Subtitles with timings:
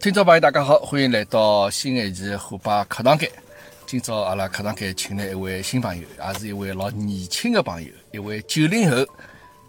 [0.00, 3.28] 听众朋友，大家好，欢迎来到新一期虎爸课堂间。
[3.84, 9.04] 今朝阿拉课堂间请了一位新朋友，也是一位老年轻的朋友，一位九零后。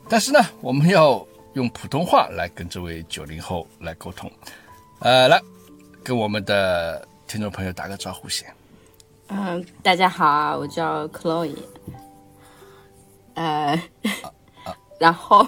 [0.07, 4.31] 但是呢，我们要用普通话来跟这位九零后来沟通。
[4.99, 5.41] 呃，来
[6.03, 8.47] 跟我们的听众朋友打个招呼先。
[9.29, 11.57] 嗯，大家好，我叫 Chloe。
[13.33, 13.81] 呃，
[14.99, 15.43] 然后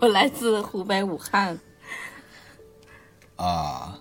[0.00, 1.56] 我来自湖北武汉。
[3.36, 3.96] 啊。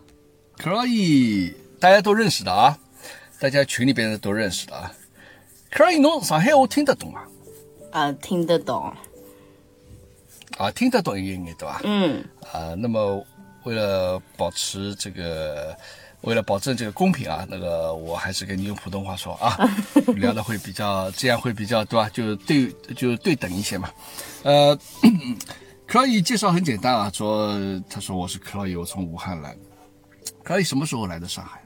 [0.58, 2.78] 可以，大家都认识的啊，
[3.40, 4.92] 大家群里边的都认识的啊。
[5.70, 7.28] 可以，侬上海话听得懂啊？
[7.92, 8.94] 啊，听得懂。
[10.58, 11.82] 啊，听得懂一点对吧？
[11.84, 12.24] 嗯。
[12.52, 13.26] 啊，那么
[13.64, 15.76] 为了保持这个，
[16.22, 19.58] 为了保证这个公平啊，那个我还是跟你用普通话说啊，
[20.16, 22.08] 聊的会比较，这样会比较对吧？
[22.14, 23.90] 就对，就对等一些嘛。
[24.44, 24.78] 呃，
[25.88, 27.60] 可以介绍很简单啊，说
[27.90, 29.58] 他说我是克洛伊，我从武汉来。
[30.44, 31.64] 可以什么时候来的上海？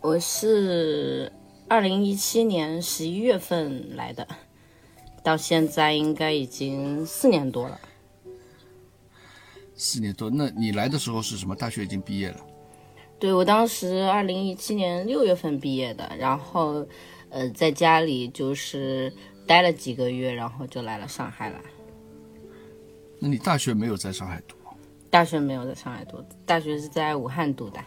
[0.00, 1.30] 我是
[1.68, 4.26] 二零一七年十一月份来的，
[5.22, 7.78] 到现在应该已经四年多了。
[9.76, 11.54] 四年多，那你来的时候是什么？
[11.54, 12.40] 大学已经毕业了？
[13.18, 16.86] 对，我当时二零一七年六月份毕业的，然后
[17.28, 19.12] 呃，在家里就是
[19.46, 21.60] 待了几个月，然后就来了上海了。
[23.18, 24.56] 那你大学没有在上海读？
[25.12, 27.78] 大学没有在上海读，大学是在武汉读的。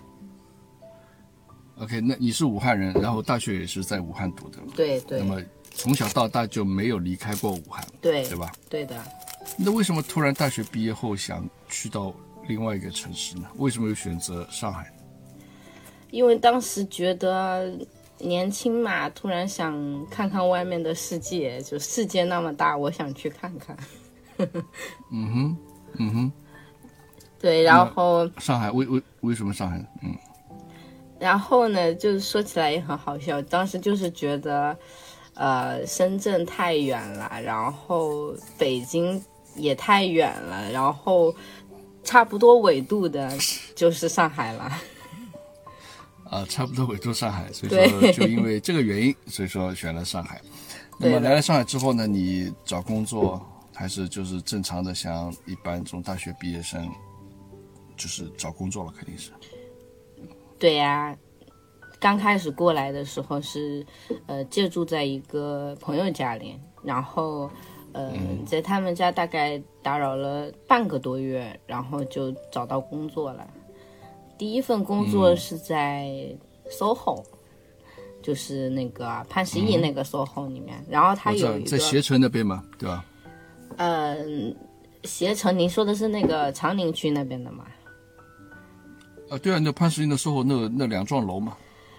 [1.80, 4.60] OK，那你是武汉人，然后大学也是在武汉读的。
[4.76, 5.18] 对对。
[5.18, 7.84] 那么从小到大就没有离开过武汉。
[8.00, 8.24] 对。
[8.30, 8.52] 对吧？
[8.70, 9.04] 对的。
[9.58, 12.14] 那为什么突然大学毕业后想去到
[12.48, 13.48] 另外一个城市呢？
[13.56, 14.94] 为什么又选择上海？
[16.12, 17.76] 因为当时觉得
[18.20, 23.76] 年轻嘛，突然想看看外面的世界，就世界那么大，我想去看看。
[25.10, 25.58] 嗯哼，
[25.98, 26.32] 嗯哼。
[27.40, 29.78] 对，然后上海为为为什么上海？
[30.02, 30.16] 嗯，
[31.20, 34.76] 然后呢，就是说起来也很好笑，当时就是觉得，
[35.36, 39.22] 呃，深圳太远了，然后北京
[39.56, 41.34] 也太远了，然后
[42.04, 43.32] 差不多纬度的
[43.76, 44.72] 就是上海了。
[46.30, 50.42] 啊，差不多纬度上海，所以说就因为这个原因，所以说选了上海。
[50.98, 53.40] 那么来了上海之后呢，你找工作
[53.74, 56.90] 还是就是正常的，像一般这种大学毕业生。
[57.96, 59.32] 就是找工作了，肯定是。
[60.58, 61.16] 对呀，
[62.00, 63.86] 刚开始过来的时候是，
[64.26, 67.50] 呃，借住在一个朋友家里，然后，
[67.92, 68.14] 呃，
[68.46, 73.48] 在他们家大概打扰了半个多月，然后就找到工作了。
[74.38, 76.10] 第一份工作是在
[76.70, 77.24] SOHO，
[78.22, 83.06] 就是那个潘石屹那个 SOHO 里面，然后他有一个在携程那边嘛，对吧？
[83.78, 84.56] 嗯，
[85.04, 87.66] 携程，您说的是那个长宁区那边的吗？
[89.30, 91.58] 啊，对啊，那潘石屹的时候，那那两幢楼嘛，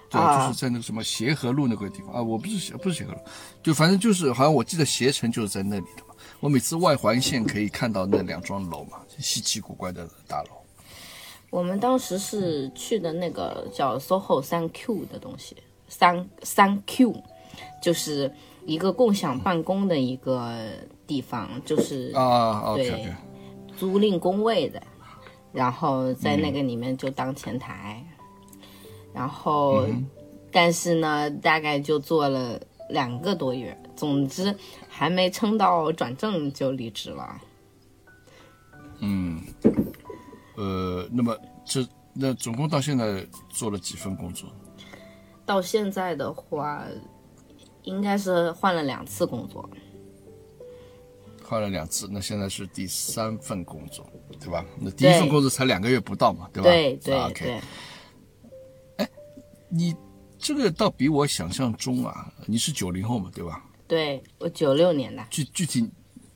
[0.09, 0.47] 对吧？
[0.47, 3.19] 就是在那个什么协和路那个地方啊，我不是协不是协和路，
[3.63, 6.15] 就反正就是好像我记得携程就是在那里的嘛。
[6.41, 10.51] 我每次外环线可以看到那两幢楼嘛，稀奇古怪的大楼。
[11.51, 15.57] 我们当时是去的那个叫 SOHO 三 Q 的东西，
[15.89, 17.15] 三三 Q
[17.83, 18.31] 就是
[18.67, 20.59] 一个共享办公的一个
[21.07, 23.15] 地方，就是啊，对，
[23.77, 24.83] 租赁工位的。
[25.57, 28.05] 然后在那个里面就当前台，
[29.15, 29.87] 然后，
[30.53, 34.55] 但是呢，大概就做了两个多月，总之
[34.87, 37.41] 还没撑到转正就离职了。
[38.99, 39.41] 嗯，
[40.57, 41.35] 呃，那么
[41.65, 44.51] 这那总共到现在做了几份工作？
[45.47, 46.85] 到现在的话，
[47.85, 49.67] 应该是换了两次工作。
[51.49, 54.05] 换了两次，那现在是第三份工作，
[54.41, 54.65] 对吧？
[54.81, 56.69] 那第一份工作才两个月不到嘛，对吧？
[56.69, 57.61] 对对，OK。
[58.97, 59.09] 哎，
[59.69, 59.95] 你
[60.39, 63.63] 这个倒比我想象中啊，你是九零后嘛，对吧？
[63.87, 65.25] 对，我九六年的。
[65.31, 65.89] 具具体，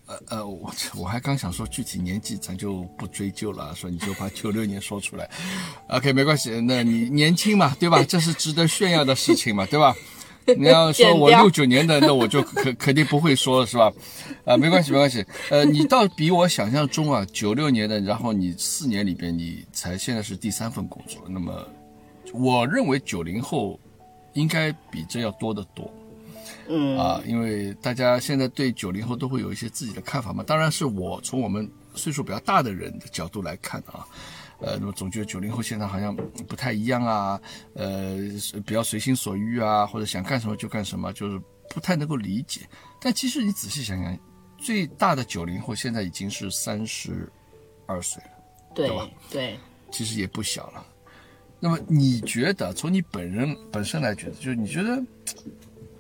[0.07, 5.29] 呃呃，我我还刚想说具体年纪，咱就不追究了，说你就把九六年说出来。
[5.89, 8.05] OK，没关系，那你年轻嘛，对吧？
[8.05, 9.93] 这是值得炫耀的事情嘛，对吧？
[10.57, 13.93] 你要说我六九年的，那我就 肯肯定不会说了，是吧？
[14.45, 15.25] 啊，没关系，没关系。
[15.51, 21.23] 呃，你倒比我想象中啊，九六年的，然后你四年里边，你才现在是第三份工作。
[21.29, 21.67] 那么，
[22.33, 23.79] 我认为九零后
[24.33, 25.93] 应该比这要多得多。
[26.69, 26.99] 嗯。
[26.99, 30.43] 啊，因为大家现在对九零后都会有一些自己的看法嘛。
[30.45, 34.05] 当然是我从我们岁数比较大的人的角度来看啊。
[34.61, 36.15] 呃，那么总觉得九零后现在好像
[36.47, 37.41] 不太一样啊，
[37.75, 38.17] 呃，
[38.67, 42.61] 比较随心所欲啊，或者想干什么就干什么，就是不太能够理解。
[43.01, 44.19] 但其实你仔细想想，
[44.59, 47.31] 最大的九零后现在已经是三十
[47.87, 48.31] 二岁了，
[48.75, 49.09] 对吧？
[49.31, 49.59] 对，
[49.91, 50.87] 其实也不小了。
[51.59, 55.03] 那么你觉得，从你本人本身来觉得，就是你觉得，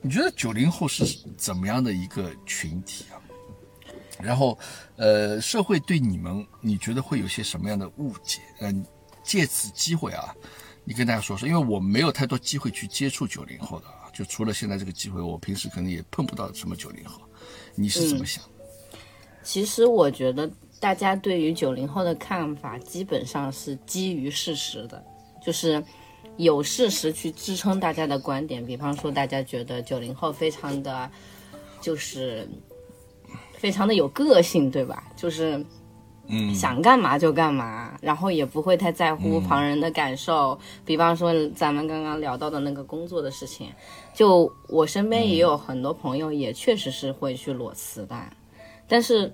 [0.01, 1.05] 你觉得九零后是
[1.37, 3.21] 怎么样的一个群体啊？
[4.23, 4.59] 然后，
[4.97, 8.41] 呃，社会对你们，你觉得会有些什么样的误解？
[8.61, 8.85] 嗯，
[9.23, 10.35] 借此机会啊，
[10.85, 17.21] 你跟大家说说，因为我没有太多机会去接触九零后的啊，就除了现在这个机会，我平时可能也碰不到什么九零后。
[17.75, 18.43] 你是怎么想？
[19.43, 25.03] 其实我觉得大家对于九零后的看法基本上是基于事实的，
[25.43, 25.83] 就是
[26.37, 28.65] 有事实去支撑大家的观点。
[28.65, 31.11] 比方说，大家觉得九零后非常的，
[31.81, 32.47] 就是
[33.61, 35.05] 非常的有个性，对吧？
[35.15, 35.65] 就是
[36.27, 40.59] 嗯，想干嘛就干嘛，然后也不会太在乎旁人的感受。
[40.85, 43.69] 比方说咱们刚刚聊到的那个工作的事情，
[44.15, 48.17] 就我身边也有很多朋友也确实是会去裸辞的，
[48.89, 49.33] 但是。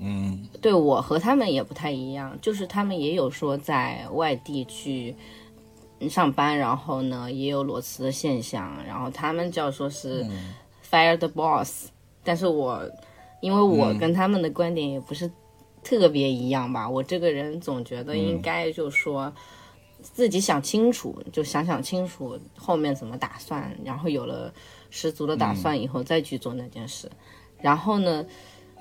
[0.00, 5.12] 嗯，对我和他们也不太一样，就是他们也有说在外地去
[6.08, 10.24] 上班，然后呢也有裸辞的现象，然后他们叫说是
[10.88, 11.88] fire the boss，
[12.22, 12.88] 但是我
[13.40, 15.30] 因为我跟他们的观点也不是
[15.82, 19.32] 特别一样吧，我这个人总觉得应该就说
[20.00, 24.52] 自己想清楚，就想想清楚后面怎么打算，然后有了
[24.90, 27.10] 十足的打算以后再去做那件事，
[27.60, 28.24] 然后呢，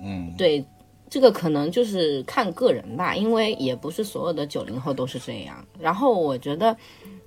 [0.01, 0.65] 嗯，对。
[1.09, 5.65] 这个可能就是看个人吧，因为也不是所有的九零后都是这样。
[5.80, 6.75] 然后我觉得，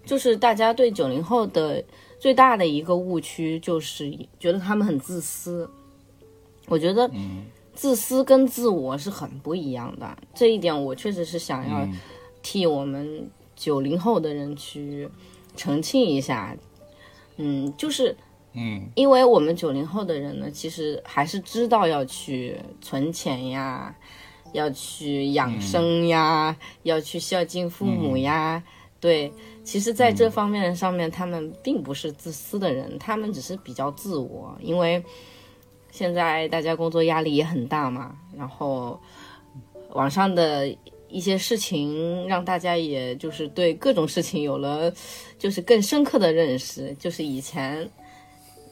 [0.04, 1.82] 就是大家对九零后的
[2.18, 5.66] 最大的一个误区，就是觉得他们很自私。
[6.70, 7.11] 我觉得，
[7.75, 10.17] 自私跟自我是很不一样的。
[10.34, 11.87] 这一点我确实是想要
[12.43, 15.06] 替我们九零后的人去
[15.55, 16.56] 澄清一下。
[17.37, 18.17] 嗯，就是。
[18.52, 23.94] 嗯，因为我们九零后的人呢，其实还是知道要去存钱呀，
[24.52, 28.61] 要去养生呀，要去孝敬父母呀。
[28.99, 29.32] 对，
[29.62, 34.58] 其实，在这方面上面，他们并不是自私的人，他们只是比较自我。
[34.61, 35.00] 因为
[35.90, 39.00] 现在大家工作压力也很大嘛，然后
[39.90, 40.69] 网上的
[41.08, 44.92] 一些事情，让大家也就是对各种事情有了
[45.38, 47.88] 就是更深刻的认识，就是以前。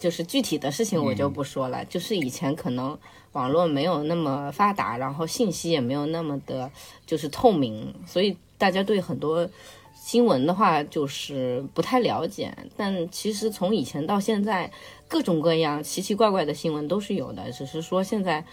[0.01, 2.97] 就是具体的事情我就不说了，就是以前可能
[3.33, 6.71] 网络没有那么发达，然后信息也没有那么的，
[7.05, 9.51] 就是透明，所以大家对很多
[9.93, 12.57] 新闻的话就是不太了解。
[12.77, 14.71] 但其实从以前到现在，
[15.09, 18.45] 各种各样奇奇怪怪的新闻都是有的，只是说现在，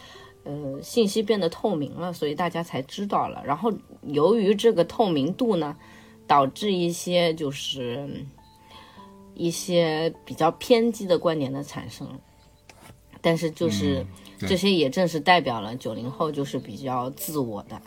[0.44, 3.44] 呃，信息变得透明了，所以大家才知道了。
[3.46, 3.72] 然后
[4.02, 5.78] 由于这个透明度呢，
[6.26, 8.26] 导致一些就是。
[9.38, 12.08] 一些比较偏激的观点的产生，
[13.20, 14.06] 但是就是
[14.40, 17.82] 这些也正是代表了九零后就是比较自我的，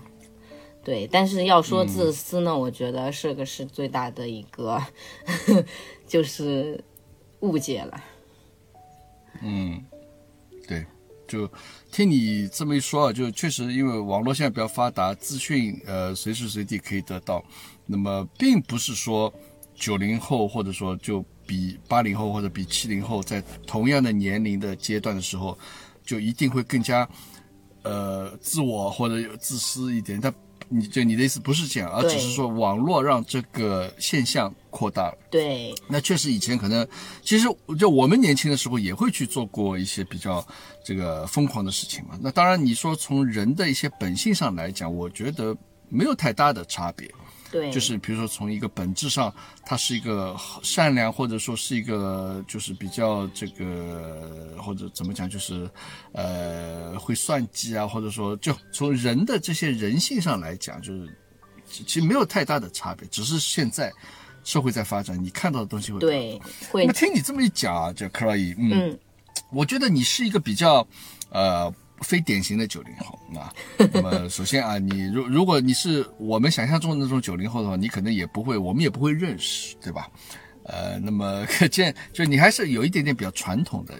[0.84, 1.08] 对。
[1.10, 4.78] 但是要说自私呢，我觉得这个是最大的一个
[6.06, 6.84] 就是
[7.40, 7.98] 误解了。
[9.42, 9.82] 嗯，
[10.66, 10.84] 对，
[11.26, 11.50] 就
[11.90, 17.44] 听你这么一说啊，就确实因为网络现在比较发达，资讯呃随时随地可以得到，
[17.86, 19.32] 那么并不是说
[19.74, 21.24] 九零后或者说就。
[21.48, 25.58] 比八零后或者比七零后在同样的年龄的阶段的时候，
[26.04, 27.08] 就一定会更加，
[27.84, 30.20] 呃，自我或者自私一点。
[30.20, 30.30] 但
[30.70, 35.18] 你就你的意思不是这样，而只是说网络让这个现象扩大了。
[35.30, 36.86] 对，那确实以前可能，
[37.22, 37.46] 其实
[37.78, 40.46] 就我们年轻的时候也会去做过一些比较
[40.84, 42.18] 这个疯狂的事情嘛。
[42.20, 45.56] 那当然，你说从人的一些本性上来讲，我觉得
[45.88, 47.10] 没有太大的差别。
[47.50, 55.68] 对，就是比如说从一个本质上，他是一个善良，或者说是一个就是比较这个或者怎么讲，就是
[56.12, 61.08] 呃会算计啊，或者说就从人的这些人性上来讲，就是
[61.66, 63.92] 其实没有太大的差别，只是现在
[64.44, 66.40] 社会在发展，你看到的东西会对。
[66.70, 66.82] 会。
[66.82, 68.98] 那么听你这么一讲啊，就克劳伊，嗯，
[69.50, 70.86] 我觉得你是一个比较
[71.30, 71.72] 呃。
[72.02, 73.52] 非典型的九零后啊，
[73.92, 80.08] 那么首先啊，你如如果你是我们想象中的那种九零后的话，你可能也不会，我们也不会认识，对吧？
[80.64, 83.94] 呃，那么可 见，就你还是有一点点比较传统的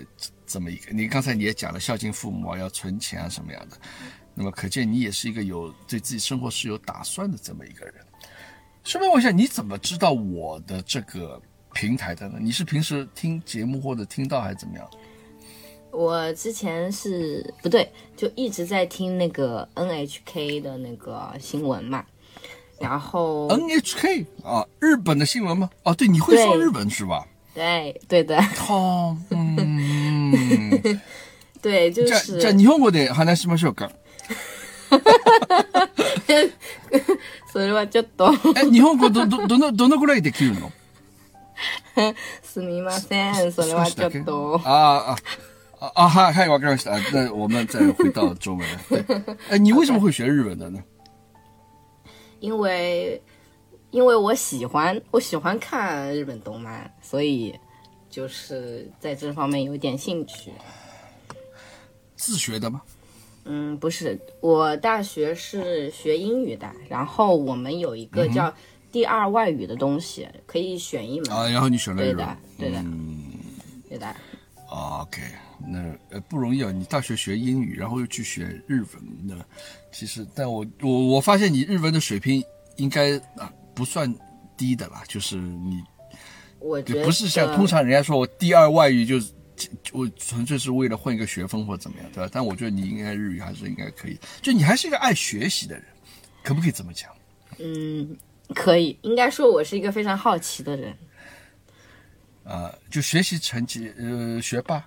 [0.47, 0.93] 这么一个。
[0.93, 3.77] 你刚才你也讲了孝敬父母啊，要存钱啊什么样的，
[4.35, 7.95] 那么可见你也是一个有对自己生活是有打算的这么一个人。
[8.85, 11.41] 顺便问一下，你怎么知道我的这个
[11.73, 12.39] 平台的呢？
[12.41, 14.89] 你是平时听节目或者听到还是怎么样？
[15.92, 22.04] 我之前是不对，就一直在听那个 NHK 的那个新闻嘛，
[22.80, 25.70] 然后 NHK 啊，日本的新闻吗？
[25.84, 27.26] 哦，对，你会说日文是吧？
[27.54, 28.38] 对，对的。
[28.68, 31.00] 哦，嗯，
[31.62, 32.40] 对，就是。
[32.40, 33.92] じゃ日本語で話しましょうか。
[37.52, 40.72] それはちょっとえ、日本語ど、ど、どの、どのぐらいできるの
[42.42, 43.52] すみません。
[43.52, 44.60] それはちょっと。
[44.66, 45.16] 啊啊
[45.81, 46.09] 啊啊！
[46.09, 48.69] 嗨嗨，我跟你讲，那我们再回到中文。
[49.49, 50.83] 哎，你为什么会学日文的呢？
[52.41, 53.23] 因为
[53.91, 57.55] 因为我喜欢我喜欢看日本动漫，所以
[58.11, 60.53] 就是在这方面有点兴趣。
[62.17, 62.83] 自学的吗？
[63.45, 68.53] 嗯，不是，我大学是学英语的，然后我们有一个叫
[68.91, 71.31] 第二外语的东西，可以选一门。
[71.33, 72.85] 啊，然后你选了日文对的，对的，
[73.91, 74.07] 对的。
[74.69, 75.23] 啊，OK，
[75.67, 76.71] 那呃不容易啊！
[76.71, 78.89] 你大学学英语，然后又去学日文，
[79.25, 79.35] 那
[79.91, 82.43] 其实，但我我我发现你日文的水平
[82.77, 84.15] 应该啊不算
[84.57, 85.83] 低的啦，就是你
[86.61, 89.33] 我觉得不是像通常人家说我第二外语就是
[89.93, 92.31] 我纯粹是为了混一个学分或怎么样，对吧？
[92.33, 95.85] 但我觉得你应该日语还是应该可以，就你还是一个爱学习的人，
[96.45, 97.11] 可不可以这么讲？
[97.59, 98.17] 嗯，
[98.55, 100.97] 可以，应该说我是一个非常好奇的人，
[102.45, 104.85] 啊、就学习成绩呃学霸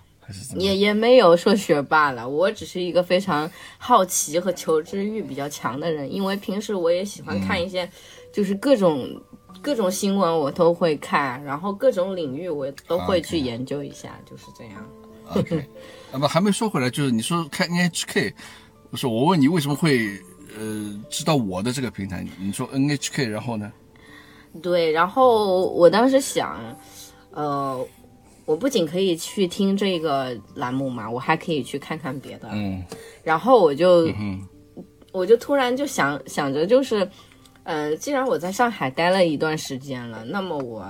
[0.56, 7.88] 也也没有说学霸了，我只是一个非常好奇和求知欲比较强的人，因为平时我也喜欢看一些，
[8.32, 9.20] 就是各种。
[9.60, 14.88] 各种新闻我都会看，然后各种领域我都会去研究一下就是这样。
[15.36, 15.64] OK，
[16.10, 18.32] 那么还没说回来，就是你说看 NHK，
[18.90, 20.18] 我说我问你为什么会
[20.58, 22.26] 呃知道我的这个平台？
[22.40, 23.70] 你说 NHK，然后呢？
[24.60, 26.58] 对，然后我当时想，
[27.30, 27.86] 呃，
[28.44, 32.48] 我不仅可以去听这个栏目嘛，我还可以去看看别的。
[32.52, 32.82] 嗯
[33.22, 34.40] 然后我就，嗯
[35.12, 37.08] 我就突然就想想着，就是，
[37.62, 40.84] 呃，既然我在上海待了一段时间了，那么我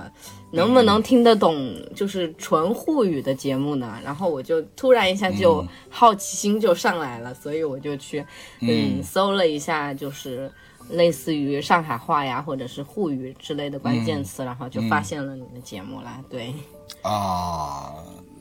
[0.51, 3.99] 能不能听得懂就是纯沪语的节目呢？
[4.03, 8.25] 然后我就突然一下就好奇心就上来了，所以我就去，
[8.61, 10.51] 嗯，搜了一下，就是。
[10.89, 16.21] 类似于上海话呀，或者是沪语之类的关键词，然后就发现了你的节目啦。
[16.29, 16.53] 对，
[17.01, 17.93] 啊，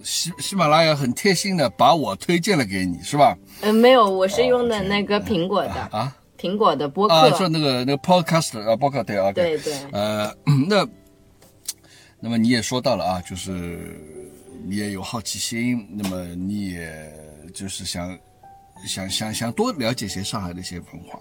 [0.02, 3.37] 喜喜马拉雅很贴心的把我推荐了给你，是吧？
[3.62, 7.14] 嗯、没有，我是用的那个苹果的，啊苹果的播客。
[7.14, 10.32] 啊，说那个那个 podcast 啊，播客对啊，对对，呃，
[10.68, 10.87] 那
[12.21, 14.00] 那么你也说到了啊，就是
[14.66, 17.12] 你也有好奇心，那么你也
[17.54, 18.18] 就是想
[18.87, 21.18] 想想想多了解些上海的一些文化，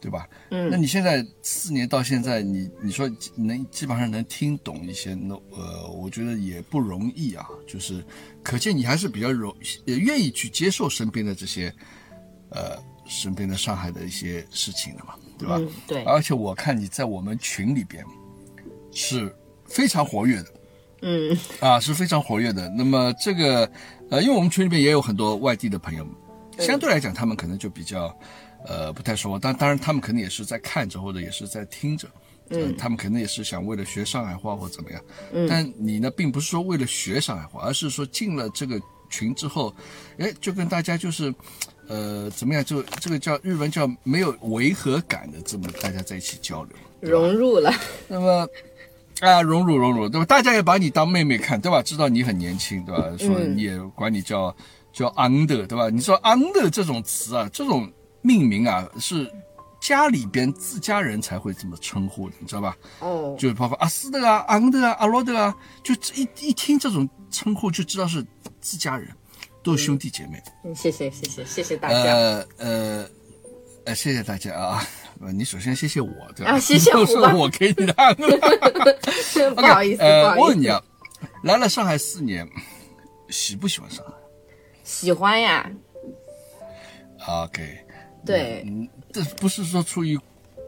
[0.00, 0.26] 对吧？
[0.50, 8.04] 嗯那你现在四年到现在，你你说能基本上能听懂一些，那呃，我觉得也不容易啊，就是
[8.42, 9.54] 可见你还是比较容
[9.84, 11.72] 也愿意去接受身边的这些
[12.50, 15.56] 呃身边的上海的一些事情的嘛，对吧？
[15.58, 18.04] 嗯，对，而且我看你在我们群里边
[18.92, 19.34] 是
[19.66, 20.46] 非常活跃的
[21.02, 22.68] 嗯啊，是非常活跃的。
[22.70, 23.70] 那么这个
[24.10, 26.06] 呃，因为我们群里边也有很多外地的朋友
[26.58, 28.14] 相对来讲他们可能就比较
[28.66, 32.08] 呃不太说，但当然他们肯定也是在看着或者也是在听着。
[32.52, 35.00] 嗯，他们肯定也是想为了学上海话或怎么样，
[35.32, 38.76] 嗯，但你呢，并不是说为了学上海话，而是说进了这个
[39.08, 39.72] 群之后，
[40.18, 41.32] 哎，就跟大家就是，
[41.86, 46.76] 呃，怎么样，就这个叫日文叫没有违和感的，这么大家在一起交流。
[47.00, 47.72] 融入了。
[48.08, 48.48] 那么，
[49.20, 50.24] 啊，融入融入，对吧？
[50.24, 51.80] 大家也把你当妹妹看，对吧？
[51.80, 53.04] 知道你很年轻，对吧？
[53.16, 54.52] 说嗯你也管你叫
[54.92, 55.88] 叫 under，对吧？
[55.88, 57.88] 你说 under 这种词啊，这种
[58.22, 59.30] 命名啊，是
[59.80, 62.76] 家里边自家人才会这么称呼的，你知道吧？
[63.00, 68.24] 哦，就包括阿斯的啊、昂的啊、阿罗的啊，就一一听这种称呼就知道是
[68.60, 69.08] 自家人，
[69.62, 70.42] 都是兄弟姐妹。
[70.64, 71.94] 嗯谢谢谢谢谢谢大家。
[71.96, 73.08] 呃呃
[73.86, 74.82] 呃，谢谢大家啊！
[75.20, 76.52] 呃，你首先谢谢我，对吧？
[76.52, 77.94] 啊谢谢都 是我给你的。
[79.56, 80.40] 不好意思，呃，不好意思。
[80.40, 80.82] 我问你啊，
[81.44, 82.46] 来了上海四年，
[83.30, 84.12] 喜不喜欢上海
[84.84, 85.70] 喜欢呀
[87.26, 87.78] ，？OK，
[88.24, 90.18] 对，嗯，这不是说出于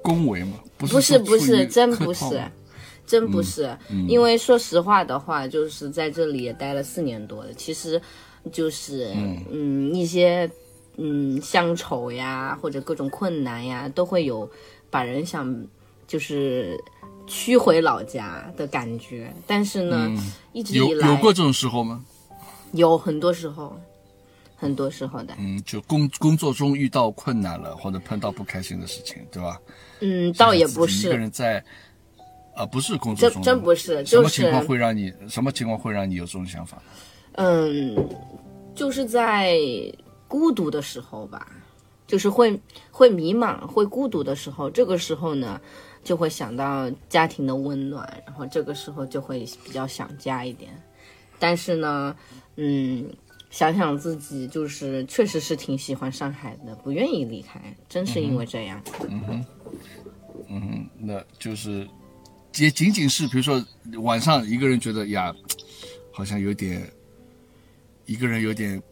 [0.03, 0.59] 恭维吗？
[0.77, 2.51] 不是不是真不是
[3.07, 3.77] 真不是。
[4.09, 8.01] 因为说实话的话，就是在这里也待了四年多了，其实
[8.51, 9.13] 就是
[9.51, 10.51] 嗯一些
[10.97, 14.51] 嗯乡愁呀，或者各种困难呀，都会有
[14.91, 15.67] 把人想
[16.07, 16.77] 就是
[17.27, 19.33] 驱回老家的感觉。
[19.47, 20.11] 但是呢，
[20.53, 22.05] 一直以来有过这种时候吗？
[22.73, 23.79] 有很多时候，
[24.63, 25.35] 很多时候的。
[25.39, 29.61] 嗯，就工工作中遇到困难了，或者碰到不开心的事情，对吧？
[30.01, 31.63] 嗯，倒也不是一个，人在，
[32.55, 36.81] 啊，不是工作真中，真不是，什就是么情况会让你什么情况会让你有这种想法？
[37.33, 37.97] 嗯，
[38.75, 39.59] 就是在
[40.29, 41.51] 孤独的时候吧，
[42.07, 42.57] 就是会
[42.93, 45.61] 会迷茫、会孤独的时候，这个时候呢，
[46.05, 50.71] 就会想到家庭的温暖，然后这个时候就会比较想家一点。
[51.39, 52.15] 但是呢，
[52.55, 53.11] 嗯，
[53.53, 58.83] 想想自己，就是确实是挺喜欢上海的，不愿意离开，真是因为这样。
[59.09, 59.45] 嗯哼，
[60.49, 61.87] 嗯哼，那就是
[62.57, 63.63] 也仅仅是比如说
[63.99, 65.33] 晚上一个人觉得呀，
[66.11, 66.91] 好像有点
[68.07, 68.83] 一个人有点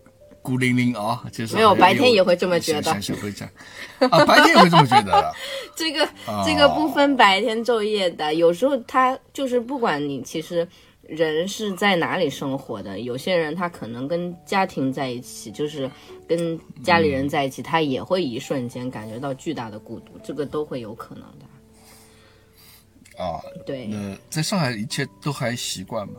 [0.42, 5.32] 孤零零啊，就是没有白天也会这么觉得想想会这样啊，白天也会这么觉得。
[5.74, 6.06] 这个
[6.44, 10.68] 这个不分白天昼夜的，有时候他就是不管你其实
[11.10, 15.90] 人是在哪里生活的，有些人他可能跟家庭在一起，就是
[16.28, 23.22] 跟家里人在一起，他也会一瞬间感觉到巨大的孤独，这个都会有可能的。
[23.22, 26.14] 啊，对，那在上海一切都还习惯吗？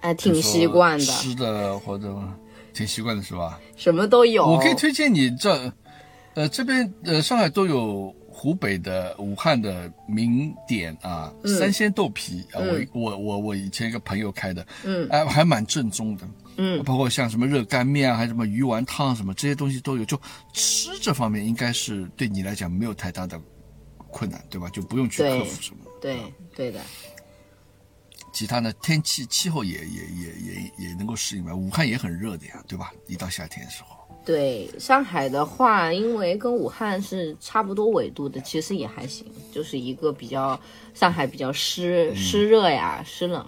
[0.00, 2.16] 哎，挺习惯的，吃的或者
[2.72, 3.60] 挺习惯的是吧？
[3.76, 4.46] 什么都有。
[4.46, 5.72] 我可以推荐你这，
[6.34, 20.20] 呃，这边呃上海都有湖北的武汉的名点啊，三鲜豆皮啊，我我我我以前一个朋友开的，嗯，哎，还蛮正宗的，嗯，包括像什么热干面啊，还有什么鱼丸汤什么这些东西都有，就
[20.52, 23.40] 吃这方面应该是对你来讲没有太大的
[24.10, 24.68] 困难，对吧？
[24.70, 25.78] 就不用去克服什么。
[26.00, 26.18] 对
[26.52, 26.80] 对的，
[28.32, 28.72] 其他呢？
[28.82, 31.54] 天气气候也也也也也能够适应吧。
[31.54, 32.92] 武汉也很热的呀，对吧？
[33.06, 34.01] 一到夏天的时候。
[34.24, 40.58] 对上海的话，因为跟武汉是差不多纬度的，其实也还行，就是一个比较
[40.94, 43.44] 上海比较湿湿热呀，湿冷，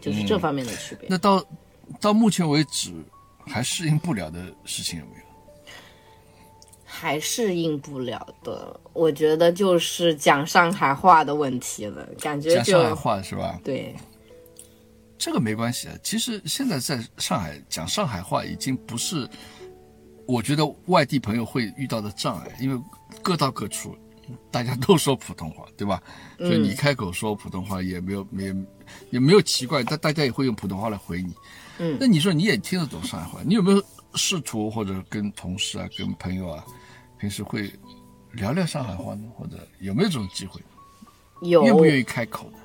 [0.00, 1.08] 就是这方面的区别。
[1.08, 1.44] 那到
[2.00, 2.92] 到目前为止
[3.46, 5.22] 还适应不了的事情有没有？
[6.84, 13.58] 还适应不了的，我觉得就是讲上海话的问题了，感觉讲上海话是吧？
[13.64, 13.96] 对，
[15.18, 15.94] 这个没关系啊。
[16.02, 19.28] 其实现在在上海讲上海话已经不是，
[20.32, 22.82] 我觉得外地朋友会遇到的障碍，因为
[23.20, 23.94] 各到各处，
[24.50, 26.02] 大家都说普通话，对吧？
[26.38, 28.44] 所以你开口说普通话也没有没
[29.10, 31.34] 也没有奇怪，但大家也会用普通话来回你。
[31.78, 33.84] 嗯，那你说你也听得懂上海话，你有没有
[34.14, 36.64] 试图或者跟同事啊、跟朋友啊？
[37.18, 37.70] 平时会
[38.32, 40.58] 聊聊上海话呢，或者有没有这种机会？
[41.42, 42.58] 有，愿不愿意开口呢？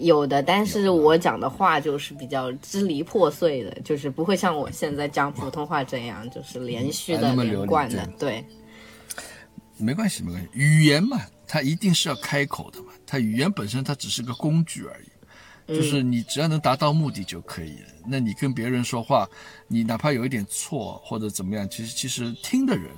[0.00, 8.06] 有的，但是我讲的话就是比较支离破碎的，就是不会像我现在讲普通话这样，就是连续的、连贯的。
[8.18, 8.44] 对，
[9.76, 10.48] 没关系，没关系。
[10.52, 12.92] 语言嘛，它一定是要开口的嘛。
[13.06, 17.88] 它语言本身它只是个工具而已，就是你只要能达到目的就可以了。
[18.06, 19.28] 那你跟别人说话，
[19.68, 22.90] 你哪怕有一点错或者怎么样，其实其实听的人。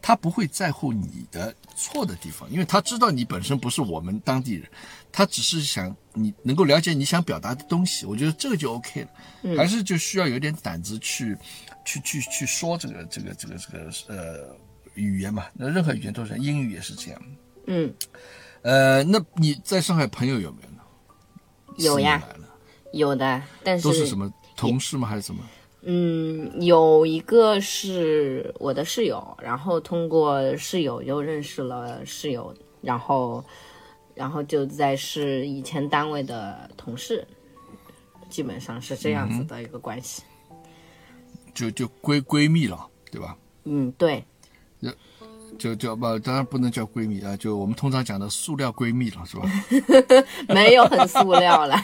[0.00, 4.64] 他不会在乎你的错的地方，因为他知道你本身不是我们当地人，
[5.12, 8.06] 他只是想你能够了解你想表达的东西。
[8.06, 11.36] 我觉得这个就 OK 了，还是就需要有点胆子去，
[11.84, 14.56] 去去去说这个这个这个这个呃
[14.94, 15.46] 语言嘛。
[15.54, 17.22] 那任何语言都是，英语也是这样。
[17.66, 17.92] 嗯，
[18.62, 20.82] 呃，那你在上海朋友有没有呢？
[21.76, 22.22] 有呀，
[22.92, 25.06] 有的，但是都是什么同事吗？
[25.06, 25.40] 还是什么？
[25.82, 33.44] 嗯，有一个是我的室友，然后通过室友又认识了室友，然后，
[34.18, 37.24] 然后就在是以前单位的同事，
[38.28, 40.24] 基本上是这样子的一个关系，
[41.54, 43.36] 就就闺闺蜜了，对吧？
[43.62, 44.24] 嗯，对，
[44.80, 44.90] 就
[45.56, 49.48] 就叫不，当然不能叫闺蜜啊，就我们通常讲的塑料闺蜜了，是吧？
[50.52, 51.76] 没有很塑料了，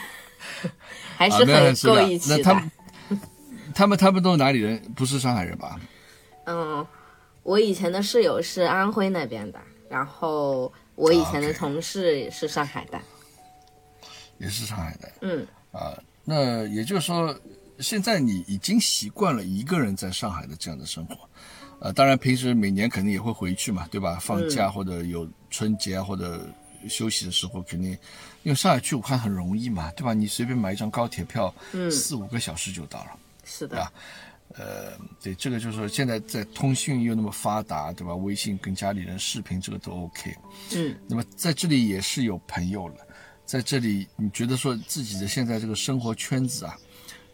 [1.15, 2.43] 还是很够义气的。
[3.73, 4.81] 他们他们都是哪里人？
[4.93, 5.79] 不是上海人吧？
[6.45, 6.85] 嗯，
[7.43, 12.99] 我以前的室友是安徽那边的，然后我以前的同事也是上海的，
[14.37, 15.11] 也是上海的。
[15.21, 17.37] 嗯啊，那也就是说，
[17.79, 21.17] 现在你已经习惯了一个人在上海的这样的生活。
[21.81, 24.17] 呃，当然平时每年肯定也会回去嘛，对吧？
[24.21, 26.47] 放假或者有春节或者
[26.87, 27.91] 休息的时候，肯定
[28.43, 30.13] 因为上海去武汉很容易嘛，对吧？
[30.13, 33.11] 你随便买一张高铁票，嗯，四五个小时就到了。
[33.43, 33.91] 是的，啊，
[34.53, 38.15] 呃，对，这个就是说，现在在通讯又那么发达，对吧？
[38.15, 40.33] 微信跟家里人视频，这个都 OK。
[40.73, 42.95] 嗯，那么在这里也是有朋友了，
[43.45, 46.77] 在这里你觉得说自己的现在这个生活圈子啊，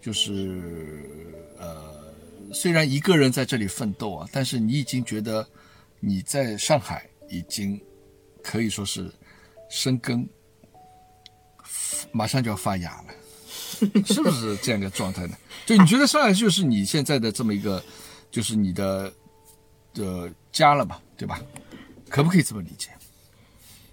[0.02, 1.06] 就是
[1.60, 2.12] 呃，
[2.54, 5.48] 虽然一个人在这里奋斗啊，但是你已经觉得
[6.00, 7.80] 你在上海已经
[8.42, 9.14] 可以说是
[9.70, 10.28] 生根，
[12.12, 13.14] 马上就要发芽了。
[14.06, 15.36] 是不是这样一个状态呢？
[15.66, 17.82] 就你觉得上海就是你现在的这么一个，
[18.30, 19.12] 就是你的
[19.94, 21.40] 的家了嘛，对吧？
[22.10, 22.90] 可不可以这么理解？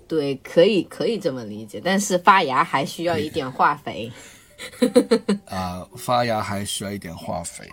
[0.08, 4.10] 对，可以可以这么理解，但是发芽还需要一点化肥。
[5.46, 7.68] 啊，发芽还需要一点化肥。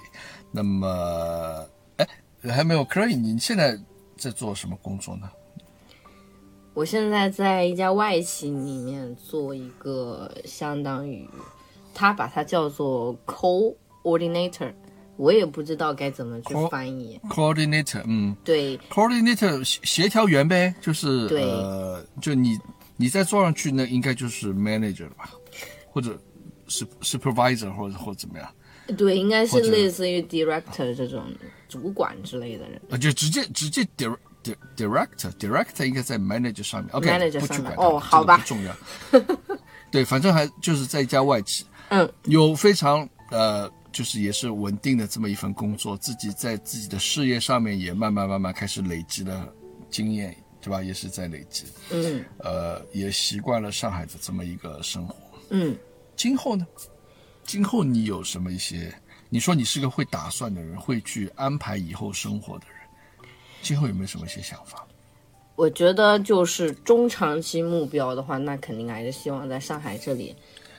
[0.52, 2.08] 那么，哎，
[2.44, 3.80] 还没有 c r a y 你现在
[4.18, 5.30] 在做什么工作呢？
[6.74, 11.28] 我现在在一家外企里面做一个相当于。
[11.96, 14.72] 他把它叫做 coordinator，
[15.16, 17.20] 我也不知道该怎么去翻译。
[17.30, 18.36] coordinator，嗯。
[18.44, 21.42] 对，coordinator 协协调员呗，就是对。
[21.44, 22.60] 呃，就你
[22.98, 25.32] 你再坐上去，那应该就是 manager 了吧，
[25.90, 26.20] 或者
[26.68, 28.48] 是 supervisor 或者或者怎么样，
[28.98, 31.24] 对，应该是类似于 director 这种
[31.70, 32.82] 主管之类的人。
[32.90, 37.76] 呃，就直接直接 dir dir director director 应该在 manager 上面，OK，Manager 不去上面。
[37.76, 39.56] 管哦好吧这个不重要。
[39.92, 49.48] 对，反正还就是在一家外企，嗯，有非常呃，就是也是稳定的这么一份工作，自己在自己的事业上面也慢慢慢慢开始累积了
[49.90, 50.82] 经验，对吧？
[50.82, 55.16] 也是在累积，嗯呃，也习惯了上海的这么一个生活。
[55.50, 55.76] 嗯，
[56.16, 56.66] 今后呢？
[57.44, 58.94] 今后你有什么一些？
[59.30, 63.30] 你说你是个会打算的人，会去安排以后生活的人，
[63.62, 64.86] 今后有没有什么一些想法？
[65.56, 70.36] 我觉得就是中长期目标的话，那肯定还是希望在上海这里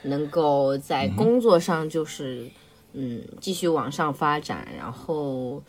[0.07, 2.49] 能够在工作上就是
[2.93, 5.61] 嗯继续往上发展，然后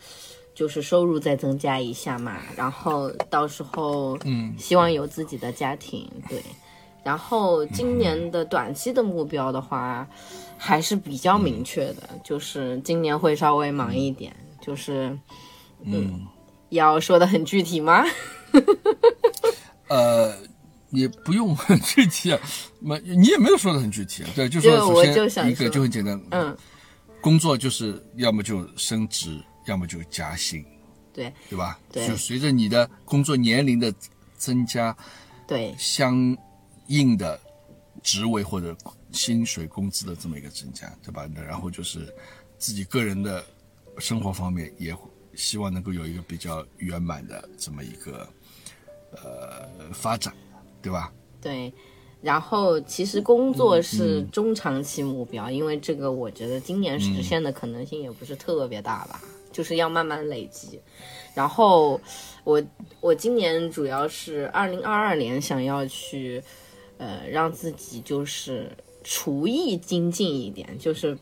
[0.55, 4.53] 就是收入再增加一下嘛，然后到时候嗯。
[4.57, 6.41] 希望有自己的家庭对。
[7.01, 10.05] 然后今年的短期的目标的话，
[10.57, 15.17] 还是比较明确的，就是今年会稍微忙一点，就是
[15.83, 16.27] 嗯，
[16.69, 18.03] 要说的很具体吗？
[19.87, 20.33] 呃，
[20.91, 22.39] 也不用 很具体啊，
[22.79, 24.29] 没你也没有说的很具体啊。
[24.35, 26.55] 对，就说我首先一个就很简单，嗯，
[27.21, 30.65] 工作就是要么就升职，要么就加薪，
[31.13, 31.79] 对对吧？
[31.91, 33.93] 对就随着你的工作年龄的
[34.37, 34.95] 增加，
[35.47, 36.35] 对相
[36.87, 37.39] 应的
[38.01, 38.75] 职位或者
[39.11, 41.27] 薪水、工资的这么一个增加，对吧？
[41.35, 42.13] 那然后就是
[42.57, 43.45] 自己个人的
[43.97, 44.95] 生活方面，也
[45.35, 48.27] 希望能够有一个比较圆满的这么一个
[49.11, 50.33] 呃发展，
[50.81, 51.11] 对吧？
[51.41, 51.73] 对。
[52.21, 59.21] 然后其实工作是中长期目标，因为这个我觉得今年实现的可能性也不是特别大吧，
[59.53, 60.81] 就是要慢慢累积。
[61.33, 62.01] 然后
[62.43, 62.61] 我
[62.99, 66.43] 我今年主要是二零二二年想要去，
[66.97, 68.69] 呃，让自己就是
[69.01, 71.17] 厨艺精进一点，就是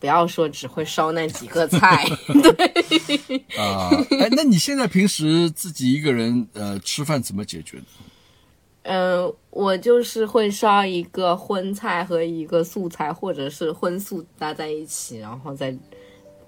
[0.00, 2.04] 不要说只会烧那几个菜。
[2.26, 7.84] 对啊、哎，那你现在平时自己一个人呃吃饭怎么解决的？
[8.82, 15.76] 嗯，我就是会烧一个荤菜和一个素菜，或者是荤素搭在一起，然后再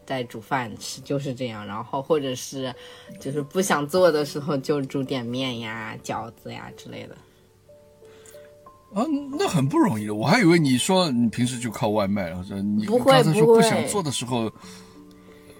[0.06, 1.66] 再煮饭吃，就是这样。
[1.66, 2.74] 然后或者是
[3.20, 7.14] 就是不想做的时候，就煮点面呀、饺子呀之类的。
[8.94, 9.06] 啊，
[9.38, 10.14] 那很不容易的。
[10.14, 14.50] 我还以为你说你平时就靠外卖，或者你不会刚才说不会不想做的时候，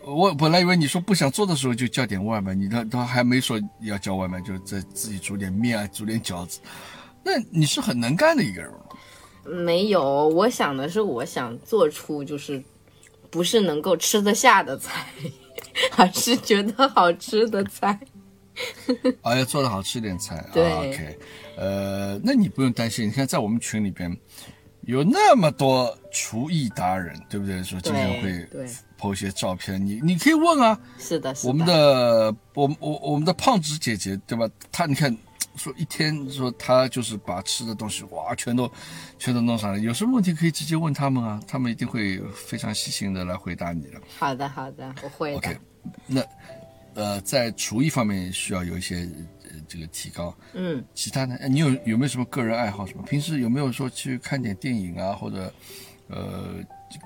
[0.04, 6.60] 我本来以为你说不想做的时候就叫点外卖，你他他还没说要叫外卖，就在自己煮点面啊，煮点饺子。
[7.24, 8.78] 那你是很能干的一个人吗。
[9.44, 12.62] 没有，我想的是，我想做出就是
[13.30, 15.06] 不是能够吃得下的菜，
[15.96, 17.98] 而是觉得好吃的菜。
[19.22, 20.44] 啊，要做的好吃点菜。
[20.52, 21.18] 对啊、OK，
[21.56, 24.14] 呃，那你不用担心，你看在我们群里边
[24.82, 27.62] 有那么多厨艺达人，对不对？
[27.62, 28.66] 说经常会对对
[28.98, 30.78] po 一些照片，你你可以问啊。
[30.98, 31.48] 是的，是的。
[31.48, 34.48] 我们的我我我们的胖子姐姐对吧？
[34.70, 35.16] 她你看
[35.56, 38.70] 说一天说她就是把吃的东西哇全都
[39.18, 44.00] 全都弄上来，有什么问题可以直接问他们啊，他们一定会非常细心的来回答你的。
[44.18, 45.36] 好的，好的，我会的。
[45.36, 45.58] OK，
[46.06, 46.24] 那
[46.94, 49.08] 呃在厨艺方面需要有一些
[49.41, 50.84] 呃这个提高，嗯。
[50.94, 53.02] 其他的，呃你有有没有什么个人爱好什么？
[53.04, 55.52] 平时有没有说去看点电影啊，或者
[56.08, 56.54] 呃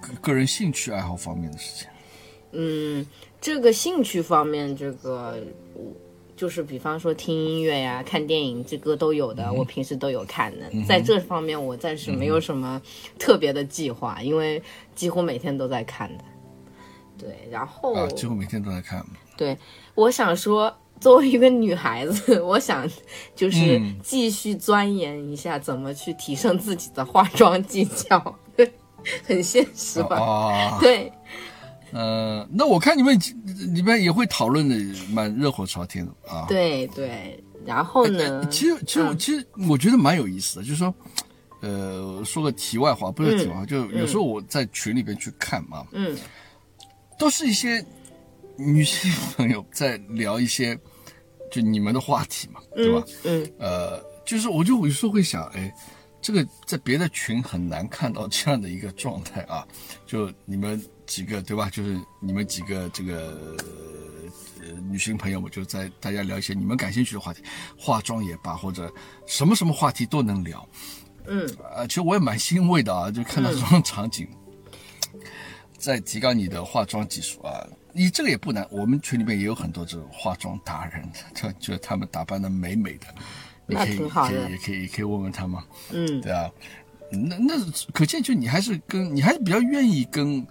[0.01, 1.89] 个个人兴趣爱好方面的事情？
[2.53, 3.07] 嗯，
[3.41, 5.39] 这个兴趣方面，这个
[5.75, 5.93] 我
[6.37, 10.71] 就是比方说听音乐呀、看电影，这个都有的，我平时都有看的。
[10.87, 12.81] 在这方面，我暂时没有什么
[13.19, 14.63] 特别的计划，因为
[14.95, 16.25] 几乎每天都在看的。
[17.19, 19.05] 对，然后、啊，几乎每天都在看。
[19.37, 19.57] 对，
[19.95, 22.89] 我想说，作为一个女孩子， 我想
[23.35, 23.97] 就是嗯。
[24.03, 28.35] 继续钻研一下怎么去提升自己的化妆技巧，
[29.25, 30.17] 很现实吧？
[30.19, 31.13] 哦， 对，
[31.93, 33.19] 呃，那我看你们
[33.75, 34.77] 里面也会讨论的
[35.11, 36.47] 蛮热火朝天的啊。
[36.49, 38.47] 对对，然后呢？
[38.51, 40.95] 其实其实其实我觉得蛮有意思的，就是说，
[41.61, 46.17] 呃，说个题外话，不是题外话，就有时候我在群里边去看嘛，嗯。
[47.19, 47.83] 都是一些
[48.59, 50.79] 女性朋友在聊一些
[51.51, 53.05] 就你们的话题嘛，对吧？
[53.25, 55.73] 嗯呃，就是我就有时候会想，哎，
[56.21, 59.67] 这个在别的群很难看到这样的一个状态啊，
[60.07, 61.71] 就你们几个对吧？
[61.71, 63.57] 就是你们几个这个
[64.61, 67.43] 呃女性朋友们就在大家聊一些你们感兴趣的话题，
[67.79, 68.93] 化妆也罢，或者
[69.27, 70.69] 什么什么话题都能聊。
[71.27, 74.29] 嗯啊，其实我也蛮欣慰的啊，就看到这种场景。
[75.79, 77.67] 在提高你的化妆技术啊。
[77.97, 83.07] 你这个也不难，我们群里面也有很多这种化妆达人， 就觉得他们打扮的美美的，
[83.67, 85.61] 你那可以可以也可以也可以问问他们，
[85.93, 86.51] 嗯，对啊。
[87.09, 87.55] 那那
[87.93, 90.45] 可见就你还是跟你还是比较愿意跟，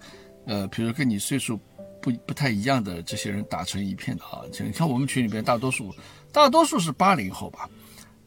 [0.46, 1.60] 呃，比如跟你岁数
[2.00, 4.40] 不不太一样的这些人打成一片的啊。
[4.50, 5.94] 就你看我们群里边大多数
[6.32, 7.68] 大多数是八零后吧，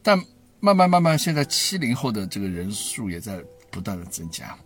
[0.00, 0.16] 但
[0.60, 4.56] 慢慢慢慢现在七零后的这个人数也在不断的增加。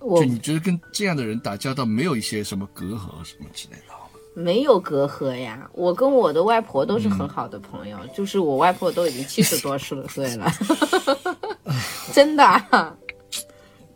[0.00, 3.92] 我就你觉得跟这样的人打交道没有一些什么隔阂什么之类的？
[3.92, 3.98] 啊？
[4.34, 10.48] 没有隔阂呀，我跟我的外婆都是很好的朋友，就是我外婆都已经七十多岁岁了，
[12.14, 12.94] 真的啊。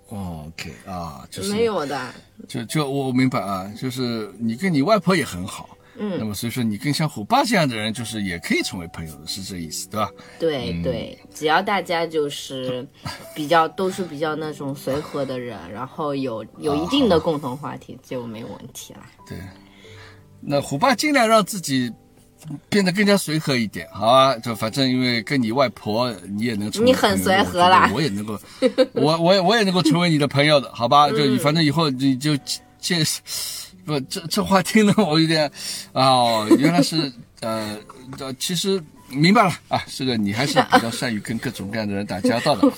[0.09, 2.13] 哦，OK 啊，就是没有的，
[2.49, 10.11] 就就我我明白啊，就是你跟你外婆也很好，嗯，那么所以说你跟像虎爸这样的人，就是也可以成为朋友的，是这意思对吧？
[10.39, 12.87] 对对，只要大家就是
[13.35, 19.01] 比较都是比较那种随和的人，然后有有一定的共同话题就没有问题了。
[19.29, 19.39] 对，
[20.41, 21.93] 那虎爸尽量让自己
[22.69, 24.37] 变得更加随和一点，好吧？
[24.39, 28.41] 就反正因为跟你外婆，你也能成为你很随和啦我也能够，
[28.95, 31.09] 我我也我也能够成为你的朋友的，好吧？
[31.13, 32.37] 就反正以后你就
[32.81, 33.05] 介
[33.85, 35.51] 不这这话听得我有点
[35.93, 37.77] 哦，原来是呃
[38.19, 38.83] 呃，其实。
[39.15, 42.73] 明白了啊，这个你还是比较善于跟各种各样的人打交道的，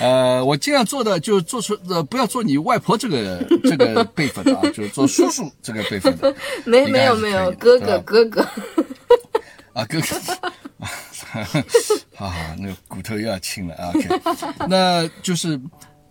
[0.00, 6.34] 呃，我尽量做的就做出呃，不要做你外婆这个这个辈分的啊，就是做叔叔这个辈分的。
[6.64, 8.40] 没没有没有，哥哥哥哥，
[9.74, 10.06] 啊，哥哥，
[12.14, 13.92] 好好，那个骨头又要轻了啊。
[13.94, 14.08] OK，
[14.66, 15.60] 那就是